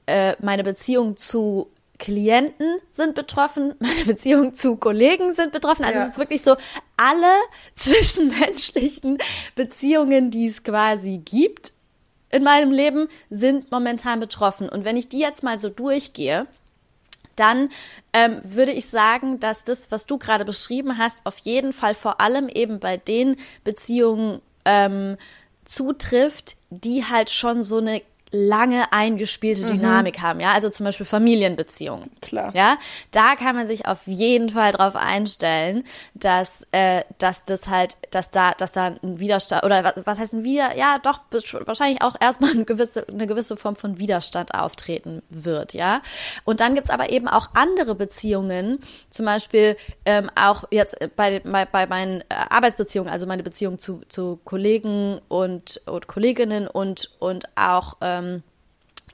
[0.07, 5.85] äh, meine Beziehung zu Klienten sind betroffen, meine Beziehung zu Kollegen sind betroffen.
[5.85, 6.03] Also Ja.
[6.05, 6.57] es ist wirklich so,
[6.97, 7.31] alle
[7.75, 9.19] zwischenmenschlichen
[9.55, 11.71] Beziehungen, die es quasi gibt
[12.29, 14.67] in meinem Leben, sind momentan betroffen.
[14.67, 16.47] Und wenn ich die jetzt mal so durchgehe,
[17.35, 17.69] dann
[18.13, 22.19] ähm, würde ich sagen, dass das, was du gerade beschrieben hast, auf jeden Fall vor
[22.19, 25.17] allem eben bei den Beziehungen ähm,
[25.65, 32.09] zutrifft, die halt schon so eine lange eingespielte Dynamik haben, ja, also zum Beispiel Familienbeziehungen.
[32.21, 32.51] Klar.
[32.55, 32.77] Ja,
[33.11, 38.31] da kann man sich auf jeden Fall drauf einstellen, dass, äh, dass das halt, dass
[38.31, 41.19] da, dass da ein Widerstand oder was, was heißt ein Wider, ja, doch
[41.65, 46.01] wahrscheinlich auch erstmal eine gewisse, eine gewisse Form von Widerstand auftreten wird, ja.
[46.45, 51.65] Und dann gibt's aber eben auch andere Beziehungen, zum Beispiel ähm, auch jetzt bei, bei,
[51.65, 57.45] bei meinen äh, Arbeitsbeziehungen, also meine Beziehung zu, zu Kollegen und, und Kolleginnen und, und
[57.57, 58.20] auch ähm,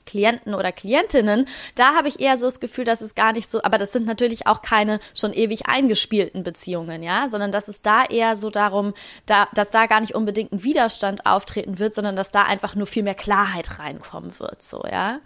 [0.08, 3.62] Klienten oder Klientinnen, da habe ich eher so das Gefühl, dass es gar nicht so,
[3.62, 8.04] aber das sind natürlich auch keine schon ewig eingespielten Beziehungen, ja, sondern dass es da
[8.04, 8.94] eher so darum,
[9.26, 12.86] da, dass da gar nicht unbedingt ein Widerstand auftreten wird, sondern dass da einfach nur
[12.86, 15.20] viel mehr Klarheit reinkommen wird, so, ja.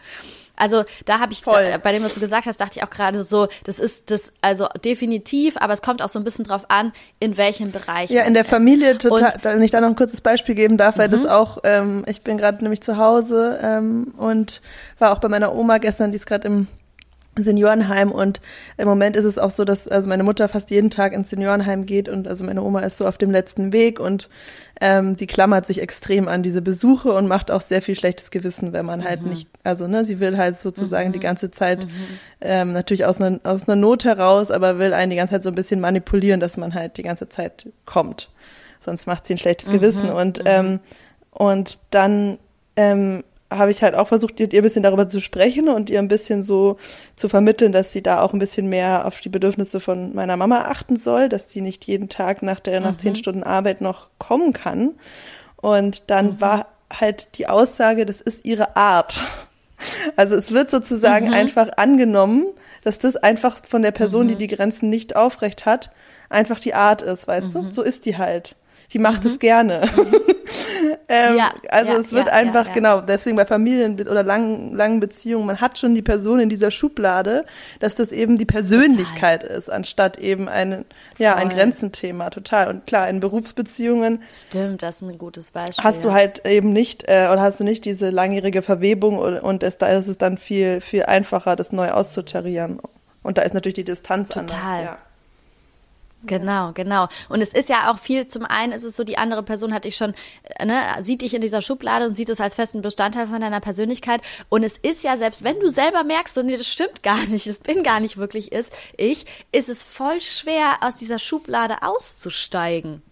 [0.63, 3.25] Also da habe ich, da, bei dem, was du gesagt hast, dachte ich auch gerade
[3.25, 6.93] so, das ist das, also definitiv, aber es kommt auch so ein bisschen drauf an,
[7.19, 8.11] in welchem Bereich.
[8.11, 8.51] Ja, in der ist.
[8.51, 11.13] Familie total, Und- wenn ich da noch ein kurzes Beispiel geben darf, weil Mhm.
[11.13, 14.61] das auch, ähm, ich bin gerade nämlich zu Hause ähm, und
[15.01, 16.69] war auch bei meiner Oma gestern, die ist gerade im
[17.39, 18.41] Seniorenheim und
[18.77, 21.87] im Moment ist es auch so, dass also meine Mutter fast jeden Tag ins Seniorenheim
[21.87, 24.29] geht und also meine Oma ist so auf dem letzten Weg und
[24.81, 28.75] ähm, die klammert sich extrem an diese Besuche und macht auch sehr viel schlechtes Gewissen,
[28.75, 31.87] wenn man halt nicht, also ne, sie will halt sozusagen die ganze Zeit
[32.43, 35.49] ähm, natürlich aus einer, aus einer Not heraus, aber will einen die ganze Zeit so
[35.49, 38.31] ein bisschen manipulieren, dass man halt die ganze Zeit kommt.
[38.81, 40.81] Sonst macht sie ein schlechtes Gewissen und ähm,
[41.31, 42.39] und dann
[42.77, 43.25] ähm,
[43.59, 46.09] habe ich halt auch versucht, mit ihr ein bisschen darüber zu sprechen und ihr ein
[46.09, 46.79] bisschen so
[47.17, 50.63] zu vermitteln, dass sie da auch ein bisschen mehr auf die Bedürfnisse von meiner Mama
[50.63, 54.53] achten soll, dass sie nicht jeden Tag nach der nach zehn Stunden Arbeit noch kommen
[54.53, 54.93] kann.
[55.57, 59.25] Und dann war halt die Aussage, das ist ihre Art.
[60.17, 62.47] Also es wird sozusagen einfach angenommen,
[62.85, 65.91] dass das einfach von der Person, die die Grenzen nicht aufrecht hat,
[66.29, 67.71] einfach die Art ist, weißt du?
[67.71, 68.57] So ist die halt.
[68.93, 69.83] Die macht es gerne.
[71.09, 75.01] ähm, Ja, also ja, es wird ja, einfach, genau, deswegen bei Familien oder langen, langen
[75.01, 77.45] Beziehungen, man hat schon die Person in dieser Schublade,
[77.81, 80.85] dass das eben die Persönlichkeit ist, anstatt eben ein,
[81.19, 81.49] ja, ein.
[81.49, 82.69] Grenzenthema, total.
[82.69, 85.85] Und klar, in Berufsbeziehungen Stimmt, das ist ein gutes Beispiel.
[85.85, 89.63] hast du halt eben nicht, äh, oder hast du nicht diese langjährige Verwebung und, und
[89.63, 92.81] es, da ist es dann viel, viel einfacher, das neu auszutarieren.
[93.23, 94.57] Und da ist natürlich die Distanz anders.
[94.57, 94.85] Total.
[94.85, 94.99] Ja.
[96.25, 97.09] Genau, genau.
[97.29, 99.85] Und es ist ja auch viel, zum einen ist es so, die andere Person hat
[99.85, 100.15] dich schon,
[100.57, 103.61] äh, ne, sieht dich in dieser Schublade und sieht es als festen Bestandteil von deiner
[103.61, 104.23] Persönlichkeit.
[104.49, 107.47] Und es ist ja, selbst wenn du selber merkst, so, nee, das stimmt gar nicht,
[107.47, 113.03] es bin gar nicht wirklich ist, ich, ist es voll schwer, aus dieser Schublade auszusteigen.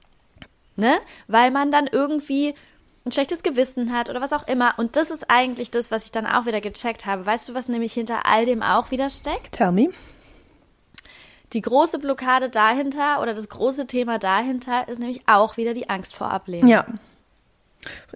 [0.77, 0.99] Ne?
[1.27, 2.55] Weil man dann irgendwie
[3.05, 4.75] ein schlechtes Gewissen hat oder was auch immer.
[4.77, 7.27] Und das ist eigentlich das, was ich dann auch wieder gecheckt habe.
[7.27, 9.53] Weißt du, was nämlich hinter all dem auch wieder steckt?
[9.53, 9.89] Tell me.
[11.53, 16.15] Die große Blockade dahinter oder das große Thema dahinter ist nämlich auch wieder die Angst
[16.15, 16.69] vor Ablehnung.
[16.71, 16.87] Ja.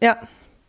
[0.01, 0.19] Ja.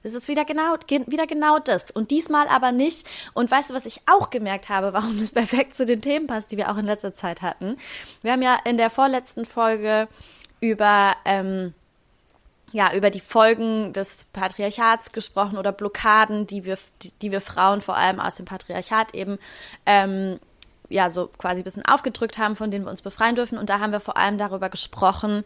[0.03, 1.89] Es ist wieder genau, ge- wieder genau das.
[1.89, 3.07] Und diesmal aber nicht.
[3.33, 6.51] Und weißt du, was ich auch gemerkt habe, warum das perfekt zu den Themen passt,
[6.51, 7.77] die wir auch in letzter Zeit hatten?
[8.21, 10.07] Wir haben ja in der vorletzten Folge
[10.59, 11.73] über, ähm,
[12.71, 17.81] ja, über die Folgen des Patriarchats gesprochen oder Blockaden, die wir, die, die wir Frauen
[17.81, 19.39] vor allem aus dem Patriarchat eben,
[19.87, 20.39] ähm,
[20.89, 23.57] ja, so quasi ein bisschen aufgedrückt haben, von denen wir uns befreien dürfen.
[23.57, 25.43] Und da haben wir vor allem darüber gesprochen,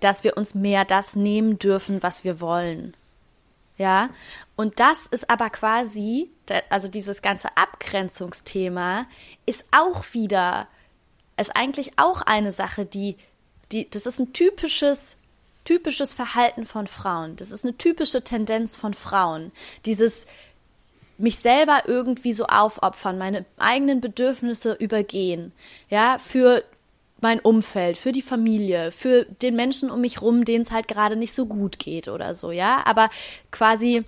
[0.00, 2.94] dass wir uns mehr das nehmen dürfen, was wir wollen.
[3.78, 4.08] Ja,
[4.56, 6.30] und das ist aber quasi,
[6.70, 9.06] also dieses ganze Abgrenzungsthema
[9.44, 10.66] ist auch wieder,
[11.36, 13.16] ist eigentlich auch eine Sache, die,
[13.72, 15.16] die, das ist ein typisches,
[15.66, 17.36] typisches Verhalten von Frauen.
[17.36, 19.52] Das ist eine typische Tendenz von Frauen.
[19.84, 20.24] Dieses,
[21.18, 25.52] mich selber irgendwie so aufopfern, meine eigenen Bedürfnisse übergehen,
[25.88, 26.62] ja, für
[27.20, 31.16] mein Umfeld, für die Familie, für den Menschen um mich rum, denen es halt gerade
[31.16, 33.08] nicht so gut geht oder so, ja, aber
[33.50, 34.04] quasi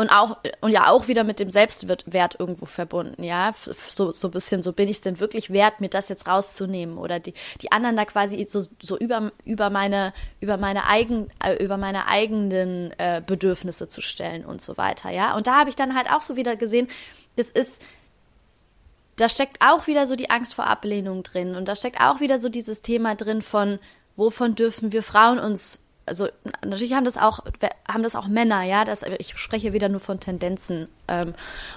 [0.00, 3.52] und auch und ja auch wieder mit dem Selbstwert Wert irgendwo verbunden, ja,
[3.88, 6.96] so so ein bisschen so bin ich es denn wirklich wert, mir das jetzt rauszunehmen?
[6.96, 11.62] Oder die die anderen da quasi so so über über meine über meine eigen äh,
[11.62, 15.76] über meine eigenen äh, Bedürfnisse zu stellen und so weiter, ja, und da habe ich
[15.76, 16.88] dann halt auch so wieder gesehen,
[17.36, 17.82] das ist
[19.16, 21.54] da steckt auch wieder so die Angst vor Ablehnung drin.
[21.54, 23.78] Und da steckt auch wieder so dieses Thema drin von
[24.16, 26.28] wovon dürfen wir Frauen uns also
[26.64, 27.40] natürlich haben das auch
[27.88, 31.34] haben das auch Männer ja das ich spreche wieder nur von Tendenzen ähm,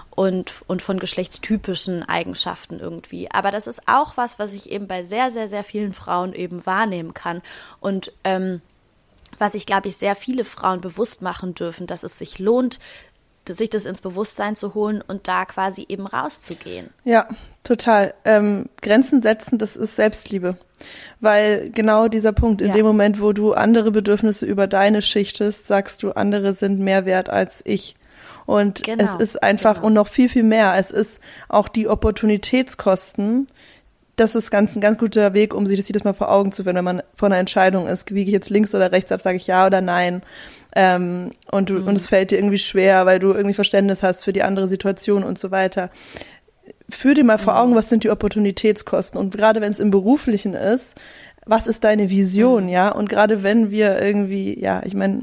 [0.10, 5.04] und und von geschlechtstypischen Eigenschaften irgendwie aber das ist auch was was ich eben bei
[5.04, 7.41] sehr sehr sehr vielen Frauen eben wahrnehmen kann
[7.80, 8.62] und ähm,
[9.38, 12.80] was ich glaube ich sehr viele Frauen bewusst machen dürfen dass es sich lohnt
[13.50, 16.91] sich das ins Bewusstsein zu holen und da quasi eben rauszugehen.
[17.04, 17.28] Ja,
[17.65, 18.13] total.
[18.24, 20.56] Ähm, Grenzen setzen, das ist Selbstliebe.
[21.19, 22.74] Weil genau dieser Punkt, in Ja.
[22.74, 27.30] dem Moment, wo du andere Bedürfnisse über deine schichtest, sagst du, andere sind mehr wert
[27.30, 27.96] als ich.
[28.46, 29.88] Und Genau, es ist einfach genau.
[29.88, 30.74] und noch viel, viel mehr.
[30.78, 33.48] Es ist auch die Opportunitätskosten.
[34.15, 36.63] Das ist ganz, ein ganz guter Weg, um sich das jedes Mal vor Augen zu
[36.63, 39.38] führen, wenn man vor einer Entscheidung ist, wiege ich jetzt links oder rechts ab, sage
[39.38, 40.22] ich ja oder nein.
[40.76, 44.34] Ähm, und du, und es fällt dir irgendwie schwer, weil du irgendwie Verständnis hast für
[44.34, 45.89] die andere Situation und so weiter
[46.96, 50.54] führ dir mal vor Augen, was sind die Opportunitätskosten und gerade wenn es im beruflichen
[50.54, 50.96] ist,
[51.46, 52.90] was ist deine Vision, ja?
[52.90, 55.22] Und gerade wenn wir irgendwie, ja, ich meine,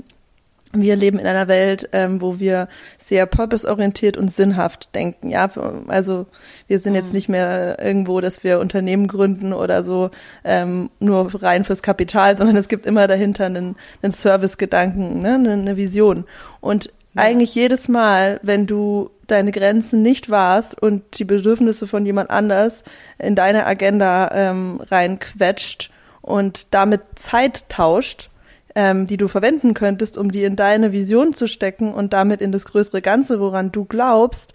[0.72, 2.68] wir leben in einer Welt, ähm, wo wir
[3.04, 5.50] sehr purpose-orientiert und sinnhaft denken, ja.
[5.88, 6.26] Also
[6.68, 10.10] wir sind jetzt nicht mehr irgendwo, dass wir Unternehmen gründen oder so
[10.44, 15.34] ähm, nur rein fürs Kapital, sondern es gibt immer dahinter einen, einen Service-Gedanken, ne?
[15.34, 16.24] eine, eine Vision.
[16.60, 22.30] Und eigentlich jedes Mal, wenn du deine Grenzen nicht wahrst und die Bedürfnisse von jemand
[22.30, 22.82] anders
[23.18, 25.90] in deine Agenda ähm, reinquetscht
[26.22, 28.30] und damit Zeit tauscht,
[28.74, 32.52] ähm, die du verwenden könntest, um die in deine Vision zu stecken und damit in
[32.52, 34.52] das größere Ganze, woran du glaubst,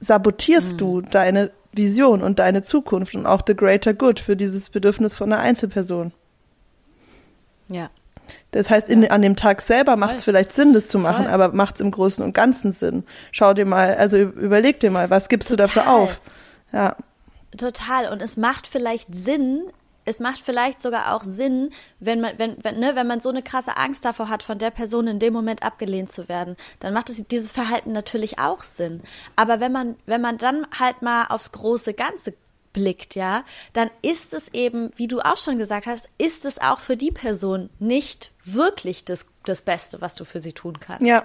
[0.00, 5.14] sabotierst du deine Vision und deine Zukunft und auch the greater good für dieses Bedürfnis
[5.14, 6.12] von einer Einzelperson.
[7.68, 7.90] Ja.
[8.50, 11.34] Das heißt, in, an dem Tag selber macht es vielleicht Sinn, das zu machen, Voll.
[11.34, 13.04] aber macht es im Großen und Ganzen Sinn.
[13.32, 16.00] Schau dir mal, also überleg dir mal, was gibst du dafür Total.
[16.00, 16.20] auf?
[16.72, 16.96] Ja,
[17.56, 18.10] Total.
[18.12, 19.64] Und es macht vielleicht Sinn,
[20.04, 23.42] es macht vielleicht sogar auch Sinn, wenn man, wenn, wenn, ne, wenn man so eine
[23.42, 27.10] krasse Angst davor hat, von der Person in dem Moment abgelehnt zu werden, dann macht
[27.10, 29.02] es dieses Verhalten natürlich auch Sinn.
[29.36, 32.34] Aber wenn man, wenn man dann halt mal aufs große Ganze
[32.72, 36.80] blickt, ja, dann ist es eben, wie du auch schon gesagt hast, ist es auch
[36.80, 41.06] für die Person nicht wirklich das, das Beste, was du für sie tun kannst.
[41.06, 41.24] ja,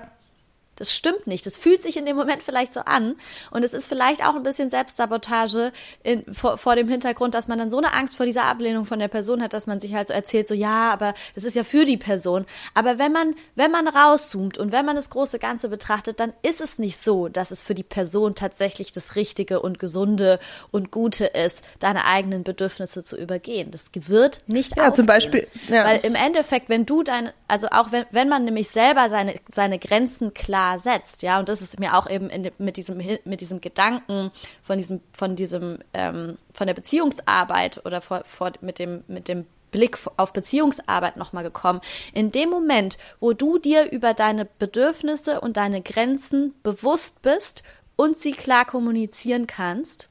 [0.75, 1.45] Das stimmt nicht.
[1.45, 3.15] Das fühlt sich in dem Moment vielleicht so an.
[3.51, 5.71] Und es ist vielleicht auch ein bisschen Selbstsabotage
[6.03, 8.99] in, vor, vor dem Hintergrund, dass man dann so eine Angst vor dieser Ablehnung von
[8.99, 11.63] der Person hat, dass man sich halt so erzählt, so ja, aber das ist ja
[11.63, 12.45] für die Person.
[12.73, 16.59] Aber wenn man, wenn man rauszoomt und wenn man das große Ganze betrachtet, dann ist
[16.59, 20.39] es nicht so, dass es für die Person tatsächlich das Richtige und Gesunde
[20.71, 23.71] und Gute ist, deine eigenen Bedürfnisse zu übergehen.
[23.71, 24.93] Das wird nicht Ja, aufgehen.
[24.95, 25.47] zum Beispiel.
[25.69, 25.85] Ja.
[25.85, 29.79] Weil im Endeffekt, wenn du dein, also auch wenn, wenn man nämlich selber seine, seine
[29.79, 33.41] Grenzen klar klar setzt, ja, und das ist mir auch eben in, mit diesem mit
[33.41, 39.03] diesem Gedanken von diesem von diesem ähm, von der Beziehungsarbeit oder vor, vor, mit dem
[39.07, 41.81] mit dem Blick auf Beziehungsarbeit nochmal gekommen.
[42.13, 47.63] In dem Moment, wo du dir über deine Bedürfnisse und deine Grenzen bewusst bist
[47.97, 50.09] und sie klar kommunizieren kannst,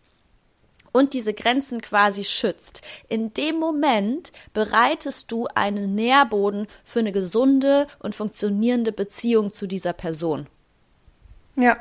[0.95, 2.81] und diese Grenzen quasi schützt.
[3.09, 9.93] In dem Moment bereitest du einen Nährboden für eine gesunde und funktionierende Beziehung zu dieser
[9.93, 10.47] Person.
[11.57, 11.77] Ja.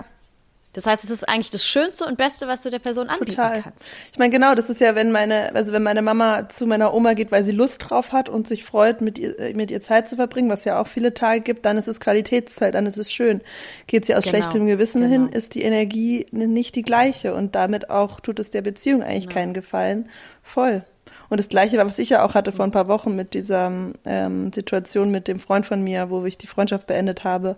[0.74, 3.62] Das heißt, es ist eigentlich das Schönste und Beste, was du der Person anbieten Total.
[3.62, 3.88] kannst.
[4.12, 7.14] Ich meine, genau, das ist ja, wenn meine, also wenn meine Mama zu meiner Oma
[7.14, 10.10] geht, weil sie Lust drauf hat und sich freut, mit ihr, äh, mit ihr Zeit
[10.10, 13.14] zu verbringen, was ja auch viele Tage gibt, dann ist es Qualitätszeit, dann ist es
[13.14, 13.42] schön.
[13.86, 14.38] Geht sie aus genau.
[14.38, 15.14] schlechtem Gewissen genau.
[15.14, 19.28] hin, ist die Energie nicht die gleiche und damit auch tut es der Beziehung eigentlich
[19.28, 19.34] genau.
[19.36, 20.10] keinen Gefallen.
[20.42, 20.84] Voll.
[21.30, 23.72] Und das Gleiche war, was ich ja auch hatte vor ein paar Wochen mit dieser
[24.06, 27.56] ähm, Situation mit dem Freund von mir, wo ich die Freundschaft beendet habe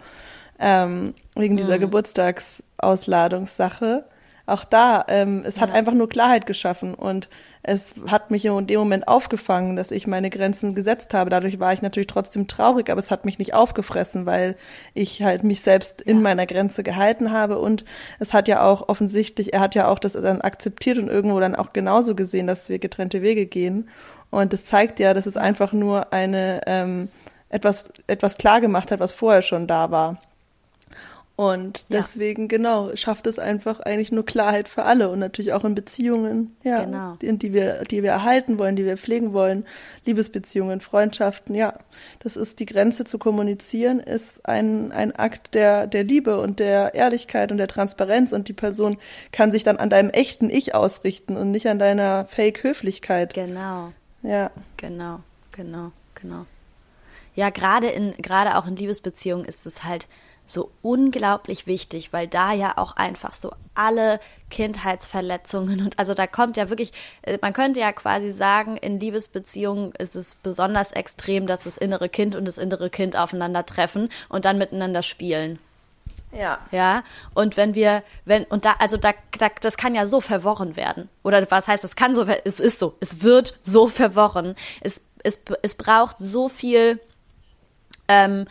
[0.59, 1.81] ähm, wegen dieser mhm.
[1.81, 4.05] Geburtstagsausladungssache.
[4.47, 5.63] Auch da, ähm, es ja.
[5.63, 7.29] hat einfach nur Klarheit geschaffen und
[7.67, 11.31] es hat mich in dem Moment aufgefangen, dass ich meine Grenzen gesetzt habe.
[11.31, 14.55] Dadurch war ich natürlich trotzdem traurig, aber es hat mich nicht aufgefressen, weil
[14.93, 17.57] ich halt mich selbst in meiner Grenze gehalten habe.
[17.57, 17.83] Und
[18.19, 21.55] es hat ja auch offensichtlich, er hat ja auch das dann akzeptiert und irgendwo dann
[21.55, 23.89] auch genauso gesehen, dass wir getrennte Wege gehen.
[24.29, 27.09] Und das zeigt ja, dass es einfach nur eine ähm,
[27.49, 30.21] etwas etwas klar gemacht hat, was vorher schon da war.
[31.37, 32.47] Und deswegen, ja.
[32.47, 36.85] genau, schafft es einfach eigentlich nur Klarheit für alle und natürlich auch in Beziehungen, ja,
[36.85, 37.17] genau.
[37.21, 39.65] die, die, wir, die wir erhalten wollen, die wir pflegen wollen,
[40.05, 41.73] Liebesbeziehungen, Freundschaften, ja.
[42.19, 46.93] Das ist die Grenze zu kommunizieren, ist ein, ein Akt der, der Liebe und der
[46.93, 48.97] Ehrlichkeit und der Transparenz und die Person
[49.33, 53.33] kann sich dann an deinem echten Ich ausrichten und nicht an deiner Fake-Höflichkeit.
[53.33, 53.91] Genau.
[54.23, 54.51] Ja.
[54.77, 55.19] Genau,
[55.51, 56.45] genau, genau.
[57.35, 60.07] Ja, gerade in, gerade auch in Liebesbeziehungen ist es halt,
[60.45, 66.55] so unglaublich wichtig, weil da ja auch einfach so alle Kindheitsverletzungen und also da kommt
[66.57, 71.61] ja wirklich, äh, man könnte ja quasi sagen, in Liebesbeziehungen ist es besonders extrem, dass
[71.61, 75.59] das innere Kind und das innere Kind aufeinandertreffen und dann miteinander spielen.
[76.31, 76.59] Ja.
[76.71, 77.03] Ja.
[77.33, 81.09] Und wenn wir, wenn, und da, also da, da, das kann ja so verworren werden.
[81.23, 84.55] Oder was heißt, das kann so, es ist so, es wird so verworren.
[84.81, 86.99] Es, es, es braucht so viel
[88.07, 88.47] ähm,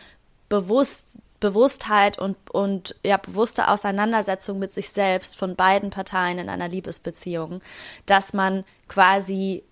[0.48, 6.68] bewusst, Bewusstheit und, und ja, bewusste Auseinandersetzung mit sich selbst von beiden Parteien in einer
[6.68, 7.60] Liebesbeziehung,
[8.06, 9.62] dass man quasi,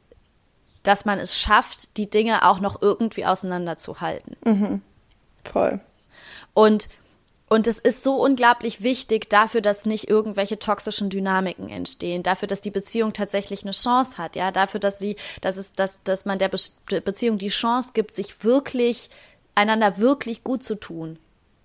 [0.83, 4.37] dass man es schafft, die Dinge auch noch irgendwie auseinanderzuhalten.
[4.45, 4.83] Mhm.
[5.51, 5.81] Voll.
[6.53, 6.91] Und
[7.49, 12.63] und es ist so unglaublich wichtig dafür, dass nicht irgendwelche toxischen Dynamiken entstehen, dafür, dass
[12.63, 16.39] die Beziehung tatsächlich eine Chance hat, ja, dafür, dass sie, dass es, dass, dass man
[16.39, 16.59] der Be
[17.01, 19.11] Beziehung die Chance gibt, sich wirklich,
[19.55, 21.19] einander wirklich gut zu tun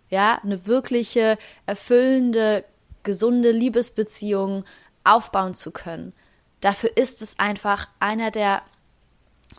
[0.09, 2.63] ja, eine wirkliche, erfüllende,
[3.03, 4.63] gesunde Liebesbeziehung
[5.03, 6.13] aufbauen zu können.
[6.61, 8.61] Dafür ist es einfach einer der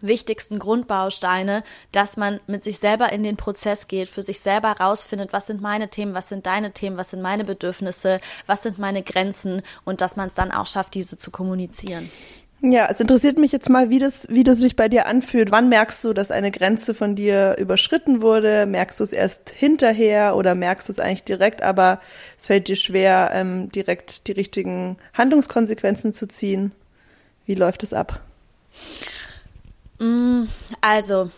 [0.01, 5.33] wichtigsten Grundbausteine, dass man mit sich selber in den Prozess geht, für sich selber rausfindet,
[5.33, 9.03] was sind meine Themen, was sind deine Themen, was sind meine Bedürfnisse, was sind meine
[9.03, 12.11] Grenzen und dass man es dann auch schafft, diese zu kommunizieren.
[12.61, 15.53] Ja, es interessiert mich jetzt mal, wie das, wie das sich bei dir anfühlt.
[15.53, 18.67] Wann merkst du, dass eine Grenze von dir überschritten wurde?
[18.67, 22.01] Merkst du es erst hinterher oder merkst du es eigentlich direkt, aber
[22.37, 26.73] es fällt dir schwer, ähm, direkt die richtigen Handlungskonsequenzen zu ziehen?
[27.47, 28.21] Wie läuft es ab?
[30.01, 30.45] Mm,
[30.81, 31.31] also,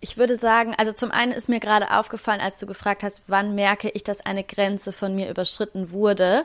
[0.00, 3.56] ich würde sagen, also zum einen ist mir gerade aufgefallen, als du gefragt hast, wann
[3.56, 6.44] merke ich, dass eine Grenze von mir überschritten wurde,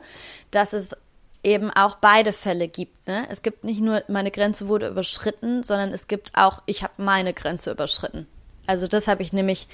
[0.50, 0.96] dass es
[1.44, 3.08] eben auch beide Fälle gibt.
[3.08, 3.26] Ne?
[3.30, 7.34] Es gibt nicht nur, meine Grenze wurde überschritten, sondern es gibt auch, ich habe meine
[7.34, 8.28] Grenze überschritten.
[8.68, 9.68] Also das habe ich nämlich,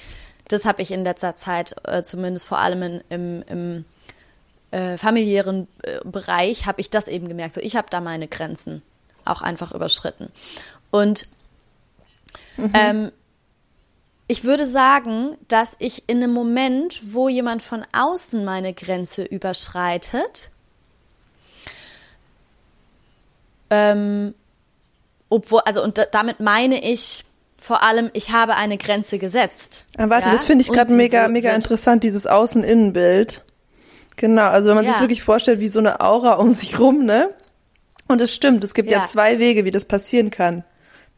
[0.48, 3.84] das habe ich in letzter Zeit, äh, zumindest vor allem in, im, im
[4.70, 7.54] äh, familiären äh, Bereich, habe ich das eben gemerkt.
[7.54, 8.82] So, ich habe da meine Grenzen
[9.24, 10.30] auch einfach überschritten.
[10.90, 11.26] Und
[12.56, 12.72] mhm.
[12.74, 13.12] ähm,
[14.28, 20.50] ich würde sagen, dass ich in einem Moment, wo jemand von außen meine Grenze überschreitet,
[23.70, 24.34] ähm,
[25.28, 27.24] obwohl, also und damit meine ich
[27.58, 29.86] vor allem, ich habe eine Grenze gesetzt.
[29.96, 30.34] Ah, warte, ja?
[30.34, 33.42] das finde ich gerade mega, mega interessant, dieses Außen-Innen-Bild.
[34.16, 34.92] Genau, also wenn man Ja.
[34.92, 37.30] sich wirklich vorstellt, wie so eine Aura um sich rum, ne?
[38.08, 39.04] Und es stimmt, es gibt ja.
[39.06, 40.64] Zwei Wege, wie das passieren kann.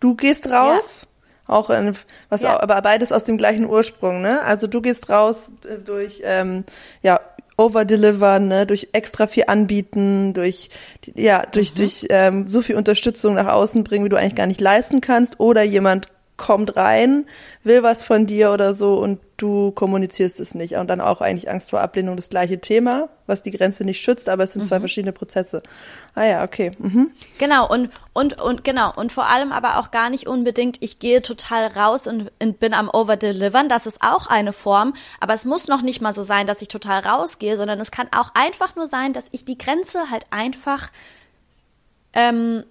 [0.01, 1.07] Du gehst raus,
[1.47, 1.97] auch in,
[2.29, 4.41] was auch, aber beides aus dem gleichen Ursprung, ne?
[4.43, 6.65] Also du gehst raus äh, durch ähm,
[7.03, 7.21] ja
[7.59, 8.67] overdelivern, ne?
[8.67, 10.71] durch extra viel anbieten, durch
[11.15, 14.61] ja durch durch ähm, so viel Unterstützung nach außen bringen, wie du eigentlich gar nicht
[14.61, 16.09] leisten kannst, oder jemand
[16.39, 17.27] kommt rein,
[17.65, 20.77] will was von dir oder so und du kommunizierst es nicht.
[20.77, 24.29] Und dann auch eigentlich Angst vor Ablehnung, das gleiche Thema, was die Grenze nicht schützt,
[24.29, 25.63] aber es sind zwei verschiedene Prozesse.
[26.15, 26.73] Ah ja, okay.
[26.79, 27.11] Mhm.
[27.39, 31.23] Genau, und, und, und genau, und vor allem aber auch gar nicht unbedingt, ich gehe
[31.23, 33.69] total raus und, und bin am Overdelivern.
[33.69, 36.69] Das ist auch eine Form, aber es muss noch nicht mal so sein, dass ich
[36.69, 40.91] total rausgehe, sondern es kann auch einfach nur sein, dass ich die Grenze halt einfach
[42.13, 42.65] ähm,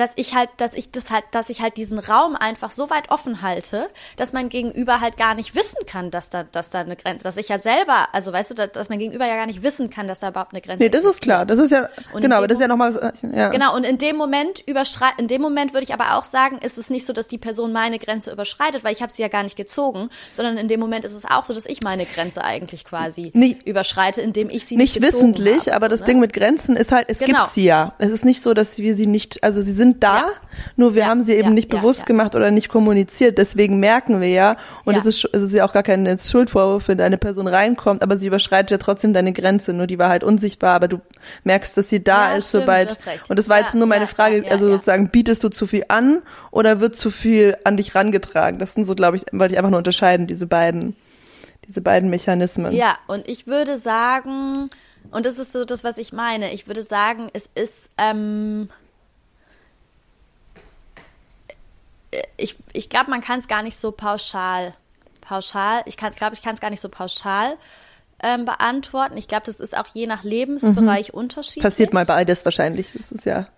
[0.00, 3.10] dass ich halt, dass ich das halt, dass ich halt diesen Raum einfach so weit
[3.10, 6.96] offen halte, dass mein Gegenüber halt gar nicht wissen kann, dass da, dass da eine
[6.96, 9.62] Grenze, dass ich ja selber, also weißt du, dass, dass mein Gegenüber ja gar nicht
[9.62, 11.46] wissen kann, dass da überhaupt eine Grenze Nee, das ist klar.
[11.46, 13.48] Das ist ja, Und genau, aber das ist ja nochmal, ja.
[13.50, 16.78] Genau, und in dem Moment überschrei in dem Moment würde ich aber auch sagen, ist
[16.78, 19.42] es nicht so, dass die Person meine Grenze überschreitet, weil ich habe sie ja gar
[19.42, 22.84] nicht gezogen, sondern in dem Moment ist es auch so, dass ich meine Grenze eigentlich
[22.84, 26.06] quasi Nicht- überschreite, indem ich sie nicht nicht, wissentlich, habe, aber so, das ne?
[26.06, 27.40] Ding mit Grenzen ist halt, es Genau.
[27.40, 27.94] gibt sie ja.
[27.98, 30.32] Es ist nicht so, dass wir sie nicht, also sie sind da, Ja.
[30.76, 33.38] nur wir Ja, haben sie eben ja, nicht bewusst gemacht oder nicht kommuniziert.
[33.38, 37.00] Deswegen merken wir ja, und es, ist, es ist ja auch gar kein Schuldvorwurf, wenn
[37.00, 40.74] eine Person reinkommt, aber sie überschreitet ja trotzdem deine Grenze, nur die war halt unsichtbar,
[40.76, 41.00] aber du
[41.44, 42.98] merkst, dass sie da ist, stimmt, sobald.
[43.28, 46.80] Und das war jetzt nur meine Frage, also sozusagen, bietest du zu viel an oder
[46.80, 48.58] wird zu viel an dich rangetragen?
[48.58, 50.94] Das sind so, glaube ich, wollte ich einfach nur unterscheiden, diese beiden,
[51.66, 52.72] diese beiden Mechanismen.
[52.72, 54.68] Ja, und ich würde sagen,
[55.12, 58.68] und das ist so das, was ich meine, ich würde sagen, es ist, ähm,
[62.36, 64.74] ich, ich glaube, man kann es gar nicht so pauschal,
[65.20, 67.56] pauschal, ich glaube, ich kann es gar nicht so pauschal
[68.22, 69.16] ähm, beantworten.
[69.16, 71.62] Ich glaube, das ist auch je nach Lebensbereich unterschiedlich.
[71.62, 72.88] Passiert mal beides wahrscheinlich.
[72.94, 73.48] Das ist ja,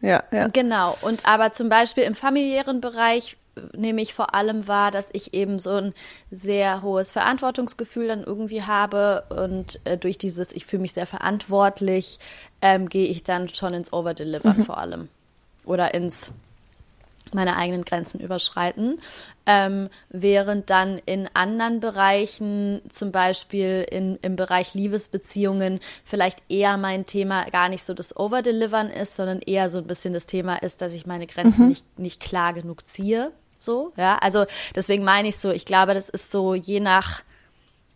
[0.00, 0.48] ja, ja.
[0.48, 0.96] Genau.
[1.02, 5.34] Und aber zum Beispiel im familiären Bereich äh, nehme ich vor allem wahr, dass ich
[5.34, 5.94] eben so ein
[6.30, 12.18] sehr hohes Verantwortungsgefühl dann irgendwie habe und äh, durch dieses, ich fühle mich sehr verantwortlich,
[12.60, 15.08] ähm, gehe ich dann schon ins Overdelivern vor allem
[15.64, 16.32] oder ins
[17.34, 18.98] meine eigenen Grenzen überschreiten,
[19.46, 27.06] ähm, während dann in anderen Bereichen, zum Beispiel in, im Bereich Liebesbeziehungen, vielleicht eher mein
[27.06, 30.82] Thema gar nicht so das Overdelivern ist, sondern eher so ein bisschen das Thema ist,
[30.82, 33.32] dass ich meine Grenzen nicht, nicht klar genug ziehe.
[33.58, 37.22] So, ja, also deswegen meine ich so, ich glaube, das ist so je nach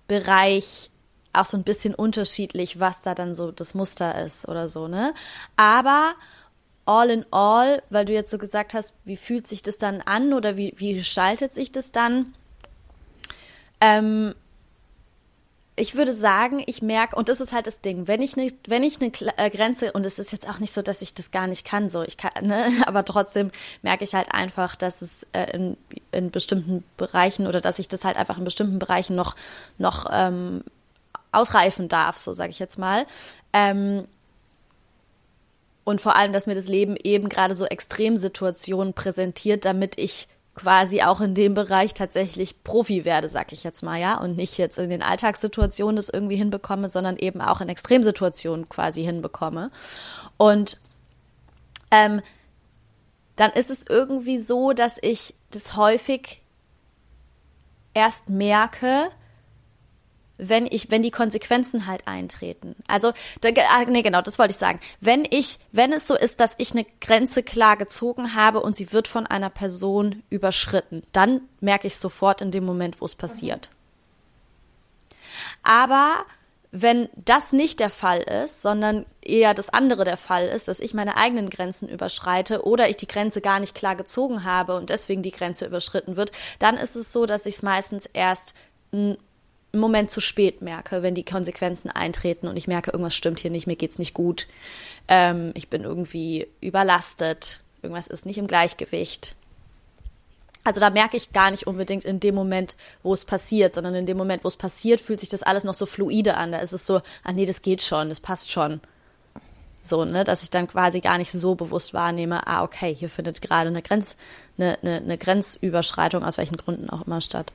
[0.07, 0.91] Bereich
[1.33, 5.15] auch so ein bisschen unterschiedlich, was da dann so das Muster ist oder so, ne?
[5.57, 6.15] Aber
[6.87, 10.33] all in all, weil du jetzt so gesagt hast, wie fühlt sich das dann an
[10.33, 12.35] oder wie, wie gestaltet sich das dann?
[13.81, 14.35] Ähm,
[15.77, 18.85] ich würde sagen, ich merke, und das ist halt das Ding, wenn ich eine, wenn
[18.85, 21.49] ich eine äh, Grenze, und es ist jetzt auch nicht so, dass ich das gar
[21.49, 23.51] nicht kann, so, ich kann, ne, aber trotzdem
[23.83, 25.77] merke ich halt einfach, dass es äh, in,
[26.13, 29.35] in bestimmten Bereichen oder dass ich das halt einfach in bestimmten Bereichen noch,
[29.79, 30.63] noch ähm,
[31.33, 33.07] ausreifen darf, so sage ich jetzt mal.
[33.53, 34.07] Ähm,
[35.85, 41.03] und vor allem, dass mir das Leben eben gerade so Extremsituationen präsentiert, damit ich quasi
[41.03, 44.79] auch in dem Bereich tatsächlich Profi werde, sag ich jetzt mal, ja, und nicht jetzt
[44.79, 49.71] in den Alltagssituationen das irgendwie hinbekomme, sondern eben auch in Extremsituationen quasi hinbekomme.
[50.37, 50.79] Und
[51.91, 52.23] ähm,
[53.37, 56.43] dann ist es irgendwie so, dass ich das häufig
[57.93, 59.11] erst merke,
[60.37, 62.75] wenn ich, wenn die Konsequenzen halt eintreten.
[62.89, 64.81] Also, da, ah, nee, genau, das wollte ich sagen.
[65.01, 68.93] Wenn ich, wenn es so ist, dass ich eine Grenze klar gezogen habe und sie
[68.93, 73.71] wird von einer Person überschritten, dann merke ich sofort in dem Moment, wo es passiert.
[75.63, 76.25] Aber
[76.77, 80.93] wenn das nicht der Fall ist, sondern eher das andere der Fall ist, dass ich
[80.93, 85.23] meine eigenen Grenzen überschreite oder ich die Grenze gar nicht klar gezogen habe und deswegen
[85.23, 88.55] die Grenze überschritten wird, dann ist es so, dass ich es meistens erst
[89.75, 93.51] einen Moment zu spät merke, wenn die Konsequenzen eintreten und ich merke, irgendwas stimmt hier
[93.51, 94.47] nicht, mir geht's nicht gut,
[95.09, 99.35] ähm, ich bin irgendwie überlastet, irgendwas ist nicht im Gleichgewicht.
[100.65, 104.07] Also da merke ich gar nicht unbedingt in dem Moment, wo es passiert, sondern in
[104.07, 106.53] dem Moment, wo es passiert, fühlt sich das alles noch so fluide an.
[106.53, 108.81] Da ist es so, ah nee, das geht schon, das passt schon.
[109.83, 113.43] So, ne, dass ich dann quasi gar nicht so bewusst wahrnehme, ah, okay, hier findet
[113.43, 114.17] gerade eine Grenz,
[114.57, 117.53] eine, eine, eine Grenzüberschreitung, aus welchen Gründen auch immer statt.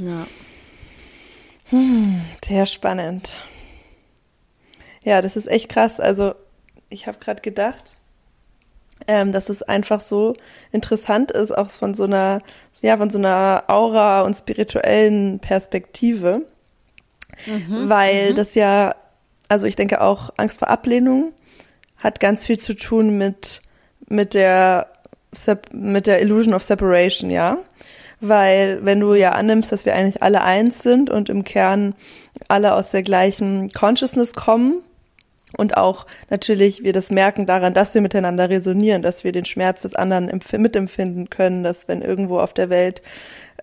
[0.00, 0.26] Ja.
[2.44, 3.36] Sehr spannend.
[5.02, 6.00] Ja, das ist echt krass.
[6.00, 6.34] Also
[6.88, 7.96] ich habe gerade gedacht,
[9.06, 10.34] ähm, dass es einfach so
[10.72, 12.42] interessant ist, auch von so einer,
[12.82, 16.42] ja, von so einer Aura und spirituellen Perspektive.
[17.46, 18.36] Mhm, weil mhm.
[18.36, 18.94] das ja,
[19.48, 21.32] also ich denke auch Angst vor Ablehnung
[21.96, 23.60] hat ganz viel zu tun mit,
[24.08, 24.88] mit der,
[25.72, 27.58] mit der Illusion of Separation, ja.
[28.20, 31.94] Weil wenn du ja annimmst, dass wir eigentlich alle eins sind und im Kern
[32.48, 34.82] alle aus der gleichen Consciousness kommen,
[35.56, 39.82] und auch natürlich wir das merken daran, dass wir miteinander resonieren, dass wir den Schmerz
[39.82, 43.02] des anderen mitempfinden können, dass wenn irgendwo auf der Welt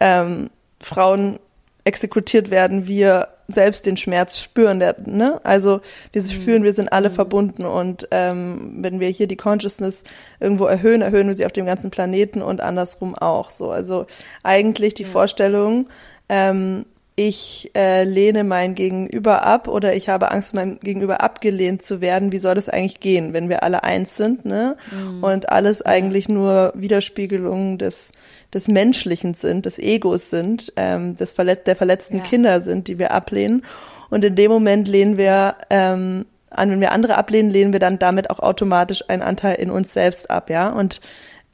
[0.02, 0.50] ähm,
[0.82, 1.40] Frauen
[1.86, 4.80] exekutiert werden, wir selbst den Schmerz spüren.
[4.80, 5.40] Der, ne?
[5.44, 5.82] Also
[6.12, 6.30] wir mhm.
[6.30, 7.14] spüren, wir sind alle mhm.
[7.14, 10.04] verbunden und ähm, wenn wir hier die Consciousness
[10.40, 13.52] irgendwo erhöhen, erhöhen wir sie auf dem ganzen Planeten und andersrum auch.
[13.52, 14.06] So, also
[14.44, 15.10] eigentlich die ja.
[15.10, 15.88] Vorstellung,
[16.30, 16.86] ähm,
[17.20, 22.32] ich äh, lehne mein Gegenüber ab oder ich habe Angst, meinem Gegenüber abgelehnt zu werden.
[22.32, 24.78] Wie soll das eigentlich gehen, wenn wir alle eins sind, ne?
[24.92, 25.24] Mhm.
[25.24, 28.12] Und alles eigentlich nur Widerspiegelungen des,
[28.54, 32.24] des Menschlichen sind, des Egos sind, ähm, des Verlet der verletzten ja.
[32.24, 33.66] Kinder sind, die wir ablehnen.
[34.12, 37.98] Und in dem Moment lehnen wir ähm, an, wenn wir andere ablehnen, lehnen wir dann
[37.98, 40.70] damit auch automatisch einen Anteil in uns selbst ab, ja.
[40.70, 41.02] Und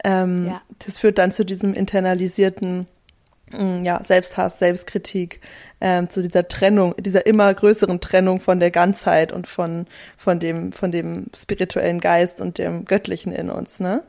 [0.04, 0.60] ähm, ja.
[0.84, 2.86] das führt dann zu diesem internalisierten
[3.52, 5.40] ja, Selbsthass, Selbstkritik,
[5.80, 9.86] ähm, zu dieser Trennung, dieser immer größeren Trennung von der Ganzheit und von,
[10.16, 14.02] von dem, von dem spirituellen Geist und dem Göttlichen in uns, ne?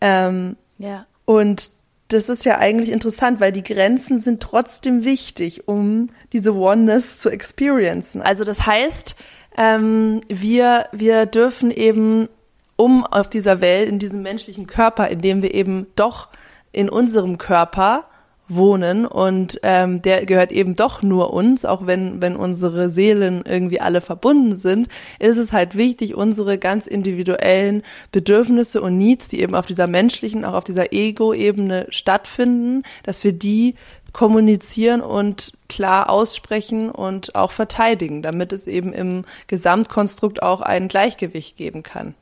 [0.00, 1.06] Ähm, ja.
[1.24, 1.70] Und
[2.08, 7.30] das ist ja eigentlich interessant, weil die Grenzen sind trotzdem wichtig, um diese Oneness zu
[7.30, 8.20] experiencen.
[8.20, 9.16] Also das heißt,
[9.56, 12.28] ähm, wir, wir dürfen eben,
[12.76, 16.28] um auf dieser Welt, in diesem menschlichen Körper, in dem wir eben doch
[16.72, 18.06] in unserem Körper
[18.48, 23.80] wohnen und ähm, der gehört eben doch nur uns, auch wenn, wenn unsere Seelen irgendwie
[23.80, 24.88] alle verbunden sind,
[25.18, 30.44] ist es halt wichtig, unsere ganz individuellen Bedürfnisse und Needs, die eben auf dieser menschlichen,
[30.44, 33.74] auch auf dieser Ego-Ebene stattfinden, dass wir die
[34.12, 41.56] kommunizieren und klar aussprechen und auch verteidigen, damit es eben im Gesamtkonstrukt auch ein Gleichgewicht
[41.56, 42.14] geben kann.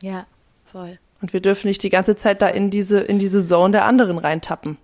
[0.00, 0.26] Ja,
[0.64, 0.98] voll.
[1.20, 4.18] Und wir dürfen nicht die ganze Zeit da in diese, in diese Zone der anderen
[4.18, 4.78] reintappen.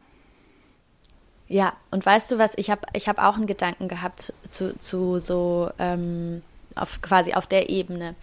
[1.49, 5.19] Ja, und weißt du was, ich habe ich hab auch einen Gedanken gehabt zu, zu
[5.19, 6.43] so, ähm,
[6.75, 8.15] auf, quasi auf der Ebene.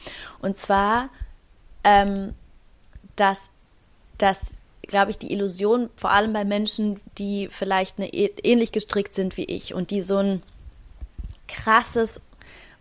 [0.41, 1.10] Und zwar,
[1.84, 2.34] ähm,
[3.16, 3.51] dass,
[4.18, 4.57] dass
[4.89, 9.45] glaube ich, die Illusion, vor allem bei Menschen, die vielleicht eine, ähnlich gestrickt sind wie
[9.45, 10.43] ich und die so ein
[11.47, 12.22] krasses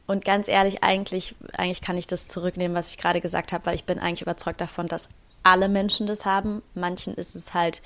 [0.08, 3.74] und ganz ehrlich, eigentlich, eigentlich kann ich das zurücknehmen, was ich gerade gesagt habe, weil
[3.74, 5.08] ich bin eigentlich überzeugt davon, dass
[5.42, 6.62] alle Menschen das haben.
[6.74, 7.82] Manchen ist es halt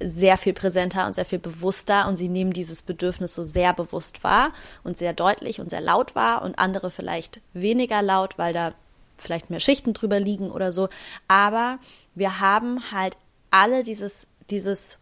[0.00, 4.24] sehr viel präsenter und sehr viel bewusster und sie nehmen dieses Bedürfnis so sehr bewusst
[4.24, 4.52] wahr
[4.82, 8.74] und sehr deutlich und sehr laut wahr und andere vielleicht weniger laut, weil da
[9.16, 10.88] vielleicht mehr Schichten drüber liegen oder so.
[11.28, 11.78] Aber
[12.16, 13.16] wir haben halt
[13.52, 14.98] alle dieses, dieses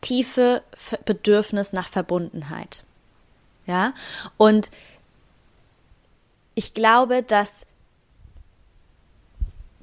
[0.00, 0.62] tiefe
[1.04, 2.84] Bedürfnis nach Verbundenheit.
[3.66, 3.94] Ja,
[4.36, 4.70] und
[6.54, 7.66] ich glaube, dass,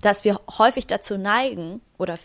[0.01, 2.17] dass wir häufig dazu neigen, oder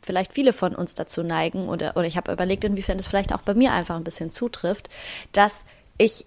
[0.00, 3.42] vielleicht viele von uns dazu neigen, oder, oder ich habe überlegt, inwiefern es vielleicht auch
[3.42, 4.88] bei mir einfach ein bisschen zutrifft,
[5.32, 5.64] dass
[5.98, 6.26] ich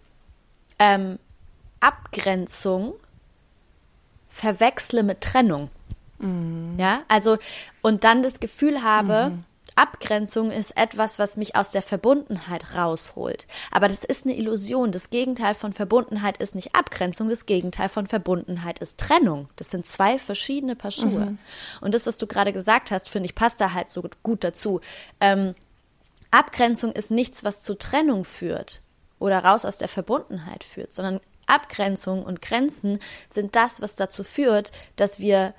[0.79, 1.19] ähm,
[1.79, 2.93] Abgrenzung
[4.29, 5.69] verwechsle mit Trennung.
[6.19, 6.75] Mhm.
[6.77, 7.37] Ja, also
[7.81, 9.43] und dann das Gefühl habe, mhm.
[9.75, 13.45] Abgrenzung ist etwas, was mich aus der Verbundenheit rausholt.
[13.71, 14.91] Aber das ist eine Illusion.
[14.91, 19.49] Das Gegenteil von Verbundenheit ist nicht Abgrenzung, das Gegenteil von Verbundenheit ist Trennung.
[19.57, 21.25] Das sind zwei verschiedene Paar Schuhe.
[21.25, 21.37] Mhm.
[21.81, 24.79] Und das, was du gerade gesagt hast, finde ich, passt da halt so gut dazu.
[25.19, 25.55] Ähm,
[26.31, 28.81] Abgrenzung ist nichts, was zu Trennung führt
[29.19, 32.99] oder raus aus der Verbundenheit führt, sondern Abgrenzung und Grenzen
[33.29, 35.53] sind das, was dazu führt, dass wir,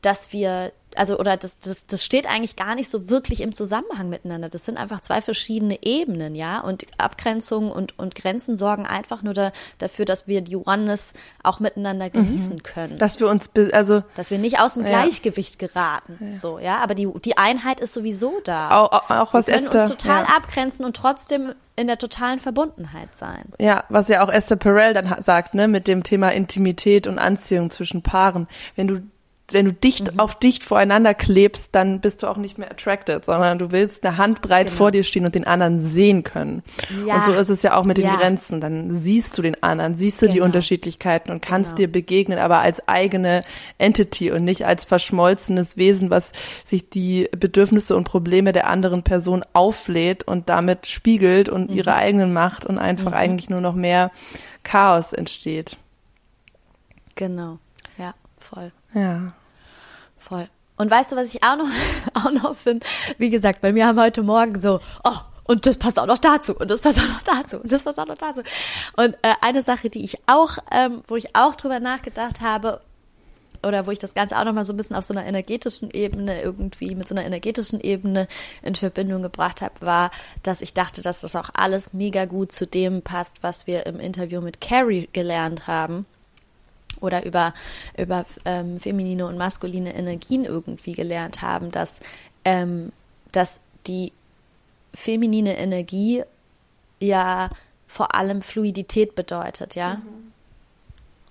[0.00, 4.08] dass wir also oder das, das, das steht eigentlich gar nicht so wirklich im Zusammenhang
[4.08, 4.48] miteinander.
[4.48, 6.60] Das sind einfach zwei verschiedene Ebenen, ja.
[6.60, 11.12] Und Abgrenzungen und, und Grenzen sorgen einfach nur da, dafür, dass wir die Oneness
[11.42, 12.12] auch miteinander mhm.
[12.12, 12.62] genießen mhm.
[12.62, 12.96] können.
[12.98, 14.02] Dass wir uns, also.
[14.16, 14.90] Dass wir nicht aus dem ja.
[14.90, 16.18] Gleichgewicht geraten.
[16.20, 16.32] Ja.
[16.32, 16.78] So, ja.
[16.78, 18.70] Aber die, die Einheit ist sowieso da.
[18.70, 20.36] Auch, auch was wir können Esther, uns total ja.
[20.36, 23.44] abgrenzen und trotzdem in der totalen Verbundenheit sein.
[23.58, 27.70] Ja, was ja auch Esther Perel dann sagt, ne, mit dem Thema Intimität und Anziehung
[27.70, 28.46] zwischen Paaren.
[28.76, 29.02] Wenn du
[29.52, 30.20] wenn du dicht mhm.
[30.20, 34.16] auf dicht voreinander klebst, dann bist du auch nicht mehr attracted, sondern du willst eine
[34.16, 34.76] Handbreit genau.
[34.76, 36.62] vor dir stehen und den anderen sehen können.
[37.06, 37.16] Ja.
[37.16, 38.16] Und so ist es ja auch mit den ja.
[38.16, 38.60] Grenzen.
[38.60, 40.34] Dann siehst du den anderen, siehst du genau.
[40.34, 41.88] die Unterschiedlichkeiten und kannst genau.
[41.88, 43.44] dir begegnen, aber als eigene
[43.78, 46.32] Entity und nicht als verschmolzenes Wesen, was
[46.64, 51.76] sich die Bedürfnisse und Probleme der anderen Person auflädt und damit spiegelt und mhm.
[51.76, 53.16] ihre eigenen macht und einfach mhm.
[53.16, 54.10] eigentlich nur noch mehr
[54.62, 55.76] Chaos entsteht.
[57.14, 57.58] Genau,
[57.98, 58.72] ja, voll.
[58.94, 59.32] Ja.
[60.82, 61.68] Und weißt du, was ich auch noch,
[62.14, 62.84] auch noch finde?
[63.16, 66.56] Wie gesagt, bei mir haben heute Morgen so, oh, und das passt auch noch dazu
[66.56, 68.42] und das passt auch noch dazu und das passt auch noch dazu.
[68.96, 72.80] Und äh, eine Sache, die ich auch, ähm, wo ich auch drüber nachgedacht habe
[73.62, 76.42] oder wo ich das Ganze auch nochmal so ein bisschen auf so einer energetischen Ebene
[76.42, 78.26] irgendwie mit so einer energetischen Ebene
[78.62, 80.10] in Verbindung gebracht habe, war,
[80.42, 84.00] dass ich dachte, dass das auch alles mega gut zu dem passt, was wir im
[84.00, 86.06] Interview mit Carrie gelernt haben
[87.02, 87.52] oder über,
[87.98, 92.00] über ähm, feminine und maskuline Energien irgendwie gelernt haben, dass,
[92.44, 92.92] ähm,
[93.32, 94.12] dass die
[94.94, 96.22] feminine Energie
[97.00, 97.50] ja
[97.86, 99.96] vor allem Fluidität bedeutet, ja.
[99.96, 100.32] Mhm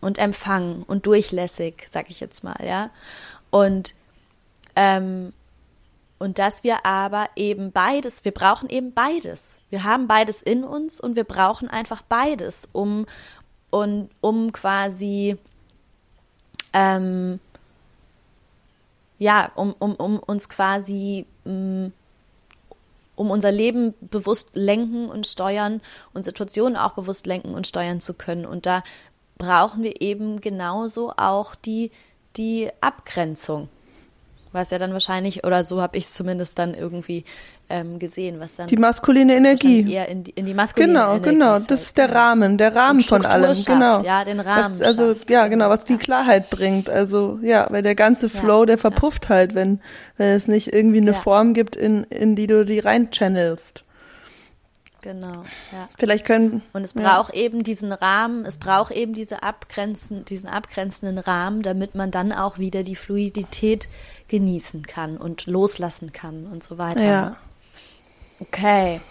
[0.02, 2.90] und empfangen und durchlässig, sag ich jetzt mal, ja.
[3.52, 3.94] Und
[4.76, 5.32] ähm,
[6.20, 9.58] und dass wir aber eben beides, wir brauchen eben beides.
[9.72, 13.06] Wir haben beides in uns und wir brauchen einfach beides, um
[13.72, 15.38] und um quasi
[16.74, 17.40] ähm,
[19.18, 21.88] ja, um, um, um uns quasi mm,
[23.16, 25.82] um unser Leben bewusst lenken und steuern
[26.14, 28.46] und Situationen auch bewusst lenken und steuern zu können.
[28.46, 28.84] Und da
[29.38, 31.92] brauchen wir eben genauso auch die,
[32.36, 33.70] die Abgrenzung.
[34.52, 37.24] Was ja dann wahrscheinlich, oder so habe ich es zumindest dann irgendwie
[37.70, 38.68] ähm, gesehen, was dann.
[38.68, 39.90] Die maskuline Energie.
[39.92, 41.30] Eher in die, in die maskuline genau, Energie.
[41.30, 41.66] Genau, genau.
[41.68, 43.56] Das ist der Rahmen, der Rahmen von allem.
[43.56, 44.02] Schafft, genau.
[44.02, 44.80] Ja, den Rahmen.
[44.80, 46.90] Was, also, schafft, ja, genau, was die Klarheit bringt.
[46.90, 49.36] Also, ja, weil der ganze Flow, ja, der verpufft ja.
[49.36, 49.80] halt, wenn,
[50.18, 51.20] wenn es nicht irgendwie eine ja.
[51.20, 53.86] Form gibt, in, in die du die rein channelst.
[55.02, 55.90] Genau, ja.
[55.98, 56.62] Vielleicht können.
[56.74, 57.42] Und es braucht ja.
[57.42, 62.60] eben diesen Rahmen, es braucht eben diese abgrenzen, diesen abgrenzenden Rahmen, damit man dann auch
[62.60, 63.88] wieder die Fluidität
[64.32, 67.04] genießen kann und loslassen kann und so weiter.
[67.04, 67.38] Ja.
[68.40, 69.02] Okay.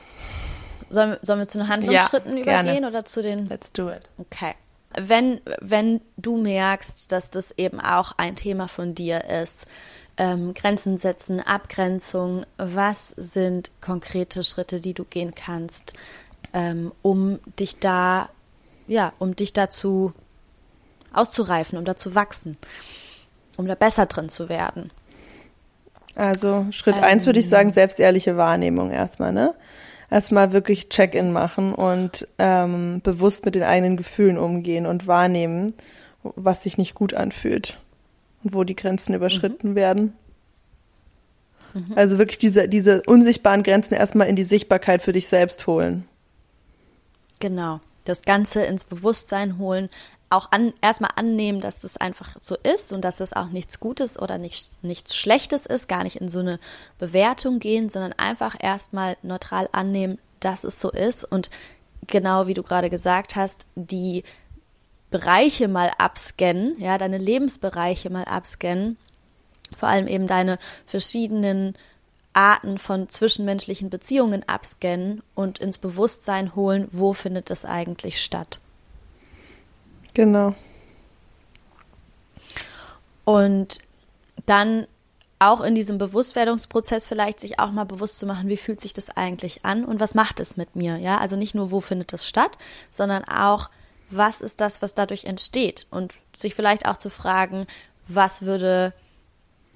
[0.88, 2.88] Sollen, sollen wir zu den Handlungsschritten ja, übergehen gerne.
[2.88, 3.46] oder zu den.
[3.46, 4.08] Let's do it.
[4.16, 4.54] Okay.
[4.98, 9.66] Wenn, wenn du merkst, dass das eben auch ein Thema von dir ist,
[10.16, 12.44] ähm, Grenzen setzen, Abgrenzung.
[12.56, 15.92] Was sind konkrete Schritte, die du gehen kannst,
[16.52, 18.30] ähm, um dich da,
[18.88, 20.12] ja, um dich dazu
[21.12, 22.56] auszureifen, um da zu wachsen,
[23.56, 24.90] um da besser drin zu werden?
[26.20, 29.54] Also Schritt ähm, eins würde ich sagen, selbstehrliche Wahrnehmung erstmal, ne?
[30.10, 35.72] Erstmal wirklich Check-in machen und ähm, bewusst mit den eigenen Gefühlen umgehen und wahrnehmen,
[36.22, 37.78] was sich nicht gut anfühlt
[38.44, 39.74] und wo die Grenzen überschritten mhm.
[39.76, 40.12] werden.
[41.72, 41.92] Mhm.
[41.94, 46.06] Also wirklich diese, diese unsichtbaren Grenzen erstmal in die Sichtbarkeit für dich selbst holen.
[47.38, 47.80] Genau.
[48.04, 49.88] Das Ganze ins Bewusstsein holen,
[50.30, 54.18] auch an, erstmal annehmen, dass das einfach so ist und dass das auch nichts Gutes
[54.18, 56.60] oder nicht, nichts Schlechtes ist, gar nicht in so eine
[56.98, 61.50] Bewertung gehen, sondern einfach erstmal neutral annehmen, dass es so ist und
[62.06, 64.22] genau wie du gerade gesagt hast, die
[65.10, 68.96] Bereiche mal abscannen, ja, deine Lebensbereiche mal abscannen,
[69.74, 71.74] vor allem eben deine verschiedenen
[72.32, 78.60] Arten von zwischenmenschlichen Beziehungen abscannen und ins Bewusstsein holen, wo findet das eigentlich statt.
[80.14, 80.54] Genau.
[83.24, 83.78] Und
[84.46, 84.86] dann
[85.38, 89.08] auch in diesem Bewusstwerdungsprozess vielleicht sich auch mal bewusst zu machen, wie fühlt sich das
[89.16, 90.98] eigentlich an und was macht es mit mir?
[90.98, 92.52] Ja, also nicht nur, wo findet das statt,
[92.90, 93.70] sondern auch,
[94.10, 95.86] was ist das, was dadurch entsteht?
[95.90, 97.66] Und sich vielleicht auch zu fragen,
[98.06, 98.92] was würde,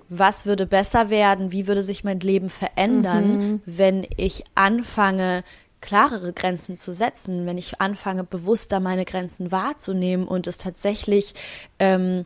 [0.08, 1.50] was würde besser werden?
[1.50, 3.62] Wie würde sich mein Leben verändern, mhm.
[3.64, 5.44] wenn ich anfange,
[5.84, 11.34] klarere Grenzen zu setzen, wenn ich anfange, bewusster meine Grenzen wahrzunehmen und es tatsächlich
[11.78, 12.24] ähm,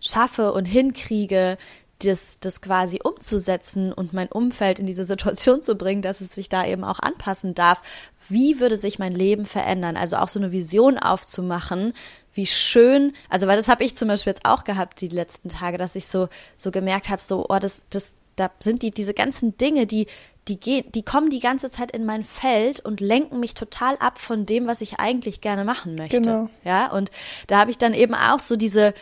[0.00, 1.58] schaffe und hinkriege,
[1.98, 6.48] das, das quasi umzusetzen und mein Umfeld in diese Situation zu bringen, dass es sich
[6.48, 7.82] da eben auch anpassen darf.
[8.28, 9.96] Wie würde sich mein Leben verändern?
[9.96, 11.92] Also auch so eine Vision aufzumachen,
[12.34, 15.76] wie schön, also weil das habe ich zum Beispiel jetzt auch gehabt die letzten Tage,
[15.76, 19.58] dass ich so, so gemerkt habe, so, oh, das, das, da sind die, diese ganzen
[19.58, 20.06] Dinge, die,
[20.48, 24.18] die gehen, die kommen die ganze Zeit in mein Feld und lenken mich total ab
[24.18, 26.20] von dem, was ich eigentlich gerne machen möchte.
[26.20, 26.48] Genau.
[26.64, 27.10] Ja, und
[27.46, 28.92] da habe ich dann eben auch so diese,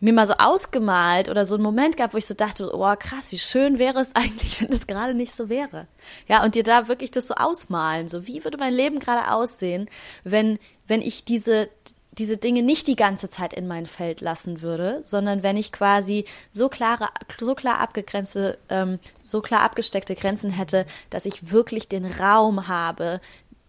[0.00, 3.32] mir mal so ausgemalt oder so einen Moment gehabt, wo ich so dachte, oh krass,
[3.32, 5.86] wie schön wäre es eigentlich, wenn das gerade nicht so wäre.
[6.26, 9.88] Ja, und dir da wirklich das so ausmalen, so wie würde mein Leben gerade aussehen,
[10.22, 11.70] wenn, wenn ich diese,
[12.18, 16.24] diese Dinge nicht die ganze Zeit in mein Feld lassen würde, sondern wenn ich quasi
[16.50, 17.08] so klare,
[17.38, 23.20] so klar abgegrenzte, ähm, so klar abgesteckte Grenzen hätte, dass ich wirklich den Raum habe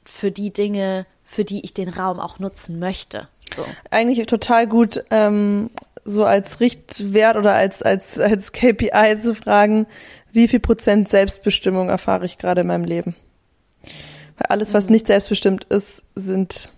[0.03, 3.27] für die Dinge, für die ich den Raum auch nutzen möchte.
[3.55, 3.65] So.
[3.91, 5.69] Eigentlich total gut ähm,
[6.03, 9.85] so als Richtwert oder als, als, als KPI zu fragen,
[10.31, 13.15] wie viel Prozent Selbstbestimmung erfahre ich gerade in meinem Leben?
[13.83, 14.93] Weil alles, was mhm.
[14.93, 16.69] nicht selbstbestimmt ist, sind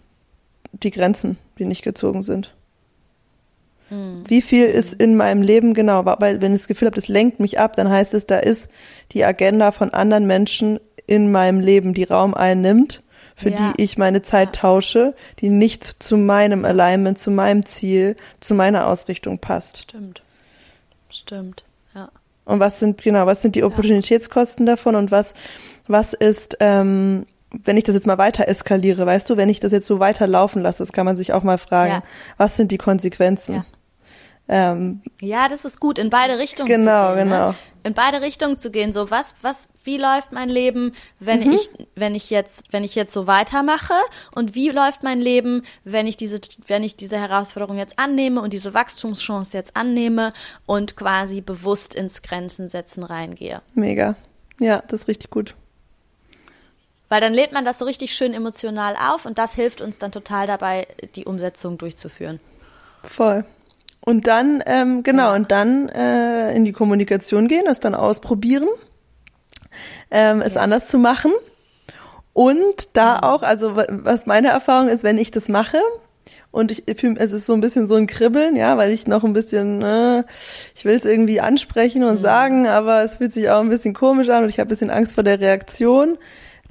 [0.73, 2.53] die Grenzen, die nicht gezogen sind.
[3.89, 4.23] Mhm.
[4.27, 6.05] Wie viel ist in meinem Leben genau?
[6.05, 8.69] Weil wenn ich das Gefühl habe, das lenkt mich ab, dann heißt es, da ist
[9.11, 13.01] die Agenda von anderen Menschen in meinem Leben, die Raum einnimmt,
[13.35, 13.73] für Ja.
[13.75, 14.61] die ich meine Zeit Ja.
[14.61, 19.79] tausche, die nicht zu meinem Alignment, zu meinem Ziel, zu meiner Ausrichtung passt.
[19.79, 20.21] Stimmt.
[21.09, 21.63] Stimmt.
[21.93, 22.09] Ja.
[22.45, 25.33] Und was sind, genau, was sind die Opportunitätskosten davon und was,
[25.87, 27.25] was ist, ähm,
[27.63, 30.27] wenn ich das jetzt mal weiter eskaliere, weißt du, wenn ich das jetzt so weiter
[30.27, 32.03] laufen lasse, das kann man sich auch mal fragen, Ja.
[32.37, 33.55] was sind die Konsequenzen?
[33.55, 33.65] Ja.
[34.47, 37.23] Ähm, Ja, das ist gut, in beide Richtungen Genau, zu gehen.
[37.29, 37.49] genau.
[37.49, 37.55] Ne?
[37.83, 38.91] In beide Richtungen zu gehen.
[38.93, 41.53] So, was, was, wie läuft mein Leben, wenn Mhm.
[41.53, 43.93] ich, wenn ich jetzt, wenn ich jetzt so weitermache?
[44.35, 48.51] Und wie läuft mein Leben, wenn ich diese, wenn ich diese Herausforderung jetzt annehme und
[48.53, 50.33] diese Wachstumschance jetzt annehme
[50.65, 53.61] und quasi bewusst ins Grenzen setzen reingehe?
[53.73, 54.15] mega.
[54.59, 55.55] Ja, das ist richtig gut.
[57.11, 60.13] Weil dann lädt man das so richtig schön emotional auf und das hilft uns dann
[60.13, 62.39] total dabei, die Umsetzung durchzuführen.
[63.03, 63.43] Voll.
[63.99, 65.35] Und dann, ähm, genau, Ja.
[65.35, 68.69] und dann äh, in die Kommunikation gehen, das dann ausprobieren,
[70.09, 70.61] ähm, es Ja.
[70.61, 71.33] anders zu machen.
[72.33, 75.79] Und da auch, also wa- was meine Erfahrung ist, wenn ich das mache,
[76.51, 79.33] und ich es ist so ein bisschen so ein Kribbeln, ja, weil ich noch ein
[79.33, 80.23] bisschen, äh,
[80.75, 84.29] ich will es irgendwie ansprechen und sagen, aber es fühlt sich auch ein bisschen komisch
[84.29, 86.17] an und ich habe ein bisschen Angst vor der Reaktion,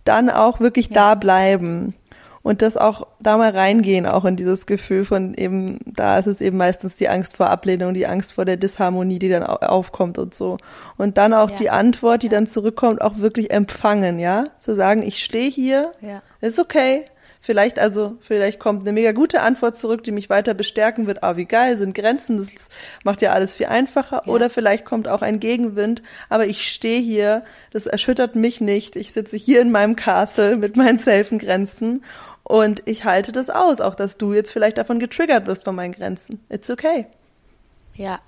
[0.04, 1.94] dann auch wirklich da bleiben
[2.42, 6.40] und das auch da mal reingehen, auch in dieses Gefühl von eben, da ist es
[6.40, 10.16] eben meistens die Angst vor Ablehnung, die Angst vor der Disharmonie, die dann au- aufkommt
[10.16, 10.56] und so.
[10.96, 11.56] Und dann auch Ja.
[11.56, 16.22] die Antwort, die dann zurückkommt, auch wirklich empfangen, ja, zu sagen, ich stehe hier, Ja.
[16.40, 17.04] ist okay.
[17.42, 21.22] Vielleicht also, vielleicht kommt eine mega gute Antwort zurück, die mich weiter bestärken wird.
[21.22, 22.68] Ah, wie geil, sind Grenzen, das
[23.02, 24.22] macht ja alles viel einfacher.
[24.26, 24.32] Ja.
[24.32, 28.94] Oder vielleicht kommt auch ein Gegenwind, aber ich stehe hier, das erschüttert mich nicht.
[28.94, 32.04] Ich sitze hier in meinem Castle mit meinen safen Grenzen
[32.44, 35.92] und ich halte das aus, auch dass du jetzt vielleicht davon getriggert wirst von meinen
[35.92, 36.44] Grenzen.
[36.50, 37.06] It's okay.
[37.94, 38.20] Ja,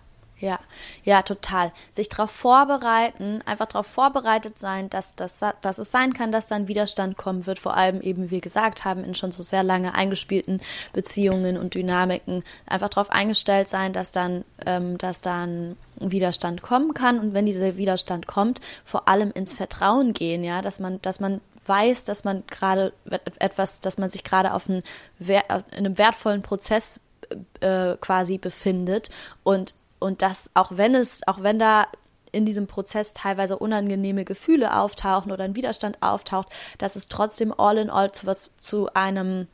[0.43, 0.59] ja,
[1.05, 1.71] ja, total.
[1.93, 6.67] Sich darauf vorbereiten, einfach darauf vorbereitet sein, dass, dass, dass es sein kann, dass dann
[6.67, 9.95] Widerstand kommen wird, vor allem eben, wie wir gesagt haben, in schon so sehr lange
[9.95, 10.61] eingespielten
[10.93, 17.21] Beziehungen und Dynamiken, einfach darauf eingestellt sein, dass dann, ähm, dass dann Widerstand kommen kann.
[17.21, 21.41] Und wenn dieser Widerstand kommt, vor allem ins Vertrauen gehen, ja, dass man, dass man
[21.67, 22.93] weiß, dass man gerade
[23.39, 24.83] etwas, dass man sich gerade auf einen,
[25.21, 25.37] in
[25.71, 27.01] einem wertvollen Prozess
[27.61, 29.09] äh, quasi befindet
[29.45, 31.87] und und das auch wenn es auch wenn da
[32.33, 36.49] in diesem Prozess teilweise unangenehme Gefühle auftauchen oder ein Widerstand auftaucht,
[36.79, 39.49] dass es trotzdem all in all zu was zu einem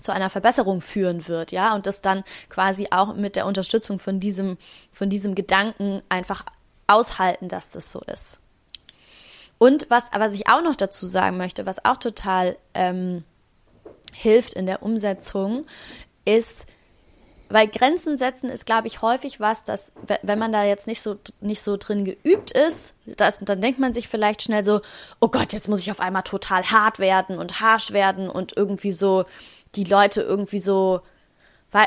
[0.00, 4.20] zu einer Verbesserung führen wird, ja, und das dann quasi auch mit der Unterstützung von
[4.20, 4.58] diesem
[4.92, 6.44] von diesem Gedanken einfach
[6.86, 8.38] aushalten, dass das so ist.
[9.58, 13.22] Und was, was ich auch noch dazu sagen möchte, was auch total ähm,
[14.12, 15.66] hilft in der Umsetzung,
[16.24, 16.66] ist,
[17.52, 21.02] weil Grenzen setzen ist, glaube ich, häufig was, dass, we- wenn man da jetzt nicht
[21.02, 24.80] so, nicht so drin geübt ist, das, dann denkt man sich vielleicht schnell so,
[25.20, 28.92] oh Gott, jetzt muss ich auf einmal total hart werden und harsch werden und irgendwie
[28.92, 29.24] so
[29.74, 31.00] die Leute irgendwie so,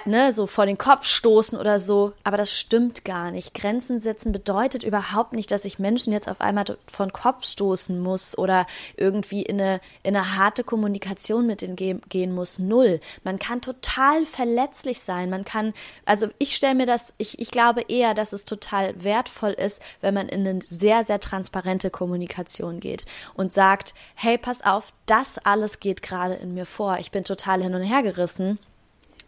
[0.06, 2.14] ne, so vor den Kopf stoßen oder so.
[2.24, 3.54] Aber das stimmt gar nicht.
[3.54, 8.00] Grenzen setzen bedeutet überhaupt nicht, dass ich Menschen jetzt auf einmal vor den Kopf stoßen
[8.00, 8.66] muss oder
[8.98, 12.58] irgendwie in eine, in eine harte Kommunikation mit denen ge gehen muss.
[12.58, 13.00] Null.
[13.24, 15.30] Man kann total verletzlich sein.
[15.30, 15.74] Man kann,
[16.06, 20.14] also ich stelle mir das, ich, ich glaube eher, dass es total wertvoll ist, wenn
[20.14, 23.06] man in eine sehr, sehr transparente Kommunikation geht
[23.36, 26.98] und sagt, hey, pass auf, das alles geht gerade in mir vor.
[27.00, 28.58] Ich bin total hin und her gerissen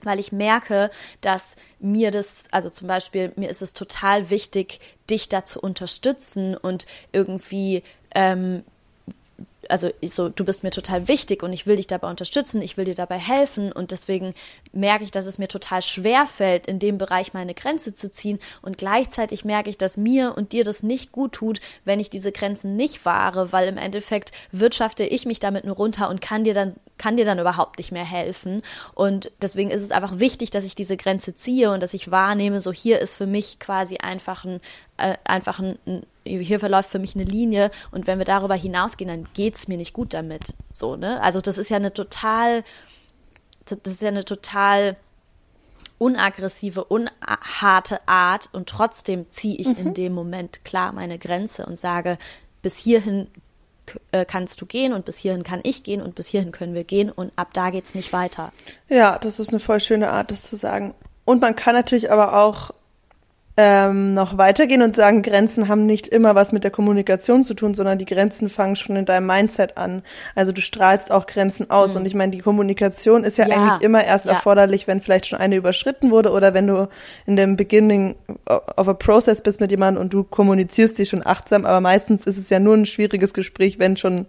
[0.03, 0.89] weil ich merke,
[1.21, 4.79] dass mir das, also zum Beispiel, mir ist es total wichtig,
[5.09, 7.83] dich da zu unterstützen und irgendwie,
[8.13, 8.63] ähm,
[9.69, 12.85] also so, du bist mir total wichtig und ich will dich dabei unterstützen, ich will
[12.85, 14.33] dir dabei helfen und deswegen
[14.71, 18.39] merke ich, dass es mir total schwer fällt, in dem Bereich meine Grenze zu ziehen
[18.61, 22.31] und gleichzeitig merke ich, dass mir und dir das nicht gut tut, wenn ich diese
[22.31, 26.53] Grenzen nicht wahre, weil im Endeffekt wirtschafte ich mich damit nur runter und kann dir
[26.53, 28.61] dann kann dir dann überhaupt nicht mehr helfen
[28.93, 32.59] und deswegen ist es einfach wichtig, dass ich diese Grenze ziehe und dass ich wahrnehme,
[32.59, 34.59] so hier ist für mich quasi einfach ein
[34.97, 39.07] äh, einfach ein, ein hier verläuft für mich eine Linie und wenn wir darüber hinausgehen,
[39.07, 40.53] dann geht's mir nicht gut damit.
[40.73, 41.21] So, ne?
[41.21, 42.63] Also das ist ja eine total,
[43.65, 44.97] das ist ja eine total
[45.99, 52.17] unaggressive, unharte Art und trotzdem ziehe ich in dem Moment klar meine Grenze und sage,
[52.61, 53.27] bis hierhin
[54.27, 57.09] kannst du gehen und bis hierhin kann ich gehen und bis hierhin können wir gehen
[57.09, 58.51] und ab da geht's nicht weiter.
[58.89, 60.93] Ja, das ist eine voll schöne Art, das zu sagen.
[61.25, 62.71] Und man kann natürlich aber auch
[63.59, 67.73] ähm, noch weitergehen und sagen, Grenzen haben nicht immer was mit der Kommunikation zu tun,
[67.73, 70.03] sondern die Grenzen fangen schon in deinem Mindset an.
[70.35, 71.91] Also du strahlst auch Grenzen aus.
[71.91, 71.95] Mhm.
[71.97, 73.55] Und ich meine, die Kommunikation ist ja, ja.
[73.55, 74.33] eigentlich immer erst ja.
[74.33, 76.87] erforderlich, wenn vielleicht schon eine überschritten wurde oder wenn du
[77.25, 81.65] in dem Beginning of a process bist mit jemandem und du kommunizierst dich schon achtsam.
[81.65, 84.27] Aber meistens ist es ja nur ein schwieriges Gespräch, wenn schon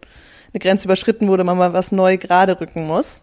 [0.55, 3.21] eine Grenze überschritten wurde, man mal was neu gerade rücken muss.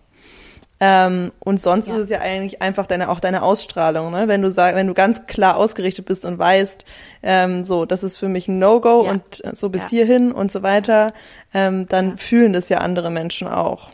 [0.82, 1.96] Ähm, und sonst ja.
[1.96, 4.28] ist es ja eigentlich einfach deine, auch deine Ausstrahlung, ne?
[4.28, 6.84] Wenn du sag, wenn du ganz klar ausgerichtet bist und weißt,
[7.24, 9.12] ähm, so, das ist für mich ein No-Go ja.
[9.12, 9.88] und so bis ja.
[9.90, 11.14] hierhin und so weiter,
[11.54, 13.92] ähm, dann fühlen das ja andere Menschen auch.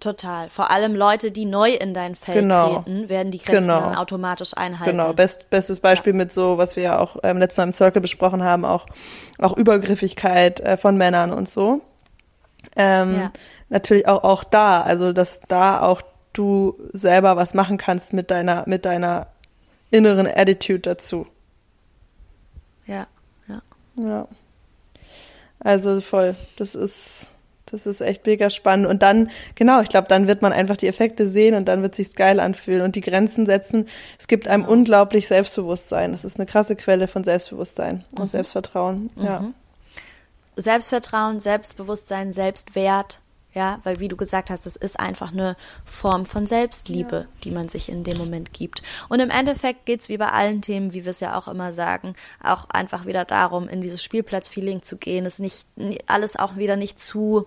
[0.00, 0.48] Total.
[0.48, 2.76] Vor allem Leute, die neu in dein Feld genau.
[2.76, 3.80] treten, werden die Grenzen genau.
[3.80, 4.96] dann automatisch einhalten.
[4.96, 5.12] Genau.
[5.12, 8.42] Best, bestes Beispiel mit so, was wir ja auch ähm, letztes Mal im Circle besprochen
[8.42, 8.86] haben, auch,
[9.38, 11.82] auch Übergriffigkeit äh, von Männern und so.
[12.76, 13.32] Ähm, ja
[13.68, 16.02] natürlich auch, auch da, also dass da auch
[16.32, 19.28] du selber was machen kannst mit deiner, mit deiner
[19.90, 21.26] inneren Attitude dazu.
[22.86, 23.06] Ja,
[23.48, 23.62] ja.
[23.96, 24.28] Ja.
[25.60, 26.36] Also voll.
[26.56, 27.28] Das ist,
[27.66, 28.86] das ist echt mega spannend.
[28.86, 31.94] Und dann, genau, ich glaube, dann wird man einfach die Effekte sehen und dann wird
[31.94, 33.88] sich's geil anfühlen und die Grenzen setzen.
[34.18, 34.74] Es gibt einem genau.
[34.74, 36.12] unglaublich Selbstbewusstsein.
[36.12, 38.28] Das ist eine krasse Quelle von Selbstbewusstsein und mhm.
[38.28, 39.10] Selbstvertrauen.
[39.18, 39.40] Ja.
[39.40, 39.54] Mhm.
[40.56, 43.20] Selbstvertrauen, Selbstbewusstsein, Selbstwert.
[43.54, 47.26] Ja, weil wie du gesagt hast, es ist einfach eine Form von Selbstliebe, ja.
[47.44, 48.82] die man sich in dem Moment gibt.
[49.08, 52.14] Und im Endeffekt geht's wie bei allen Themen, wie wir es ja auch immer sagen,
[52.42, 55.66] auch einfach wieder darum, in dieses Spielplatzfeeling zu gehen, es nicht
[56.06, 57.46] alles auch wieder nicht zu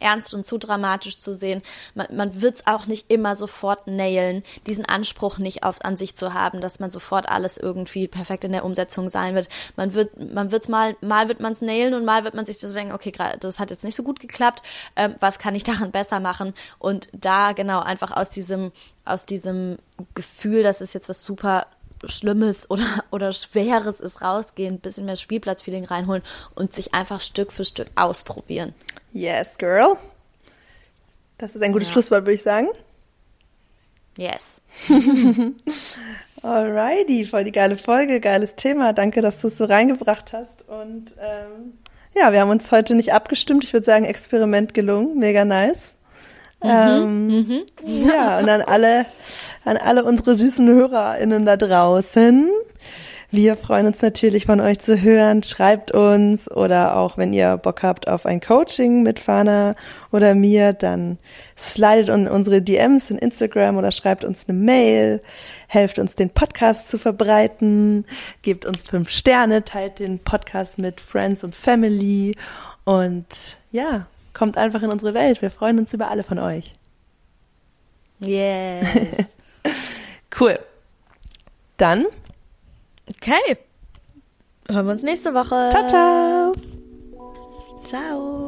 [0.00, 1.62] ernst und zu dramatisch zu sehen.
[1.94, 6.14] Man, man wird es auch nicht immer sofort nailen, diesen Anspruch nicht auf, an sich
[6.14, 9.48] zu haben, dass man sofort alles irgendwie perfekt in der Umsetzung sein wird.
[9.76, 12.58] Man wird, man wird's mal, mal wird man es nailen und mal wird man sich
[12.58, 14.62] so denken, okay, das hat jetzt nicht so gut geklappt,
[14.96, 16.54] ähm, was kann ich daran besser machen?
[16.78, 18.72] Und da genau einfach aus diesem,
[19.04, 19.78] aus diesem
[20.14, 21.66] Gefühl, dass es jetzt was super
[22.04, 26.22] Schlimmes oder, oder Schweres ist, rausgehen, ein bisschen mehr Spielplatzfeeling reinholen
[26.54, 28.74] und sich einfach Stück für Stück ausprobieren.
[29.16, 29.96] Yes, girl.
[31.38, 31.92] Das ist ein gutes ja.
[31.94, 32.68] Schlusswort, würde ich sagen.
[34.18, 34.60] Yes.
[36.42, 38.92] Alrighty, voll die geile Folge, geiles Thema.
[38.92, 40.68] Danke, dass du es so reingebracht hast.
[40.68, 41.78] Und ähm,
[42.14, 43.64] ja, wir haben uns heute nicht abgestimmt.
[43.64, 45.18] Ich würde sagen, Experiment gelungen.
[45.18, 45.94] Mega nice.
[46.62, 47.66] Mhm, ähm, mhm.
[47.86, 49.06] Ja, und an alle,
[49.64, 52.50] an alle unsere süßen HörerInnen da draußen.
[53.36, 55.42] Wir freuen uns natürlich von euch zu hören.
[55.42, 59.74] Schreibt uns oder auch wenn ihr Bock habt auf ein Coaching mit Fana
[60.10, 61.18] oder mir, dann
[61.54, 65.22] slidet in unsere DMs in Instagram oder schreibt uns eine Mail.
[65.68, 68.06] Helft uns den Podcast zu verbreiten.
[68.40, 72.34] Gebt uns fünf Sterne, teilt den Podcast mit Friends und Family
[72.84, 73.26] und
[73.70, 75.42] ja, kommt einfach in unsere Welt.
[75.42, 76.72] Wir freuen uns über alle von euch.
[78.18, 79.36] Yes.
[80.40, 80.58] cool.
[81.76, 82.06] Dann.
[83.08, 83.56] Okay.
[84.68, 85.70] Hören wir uns nächste Woche.
[85.70, 86.54] Ciao, ciao.
[87.84, 88.45] Ciao.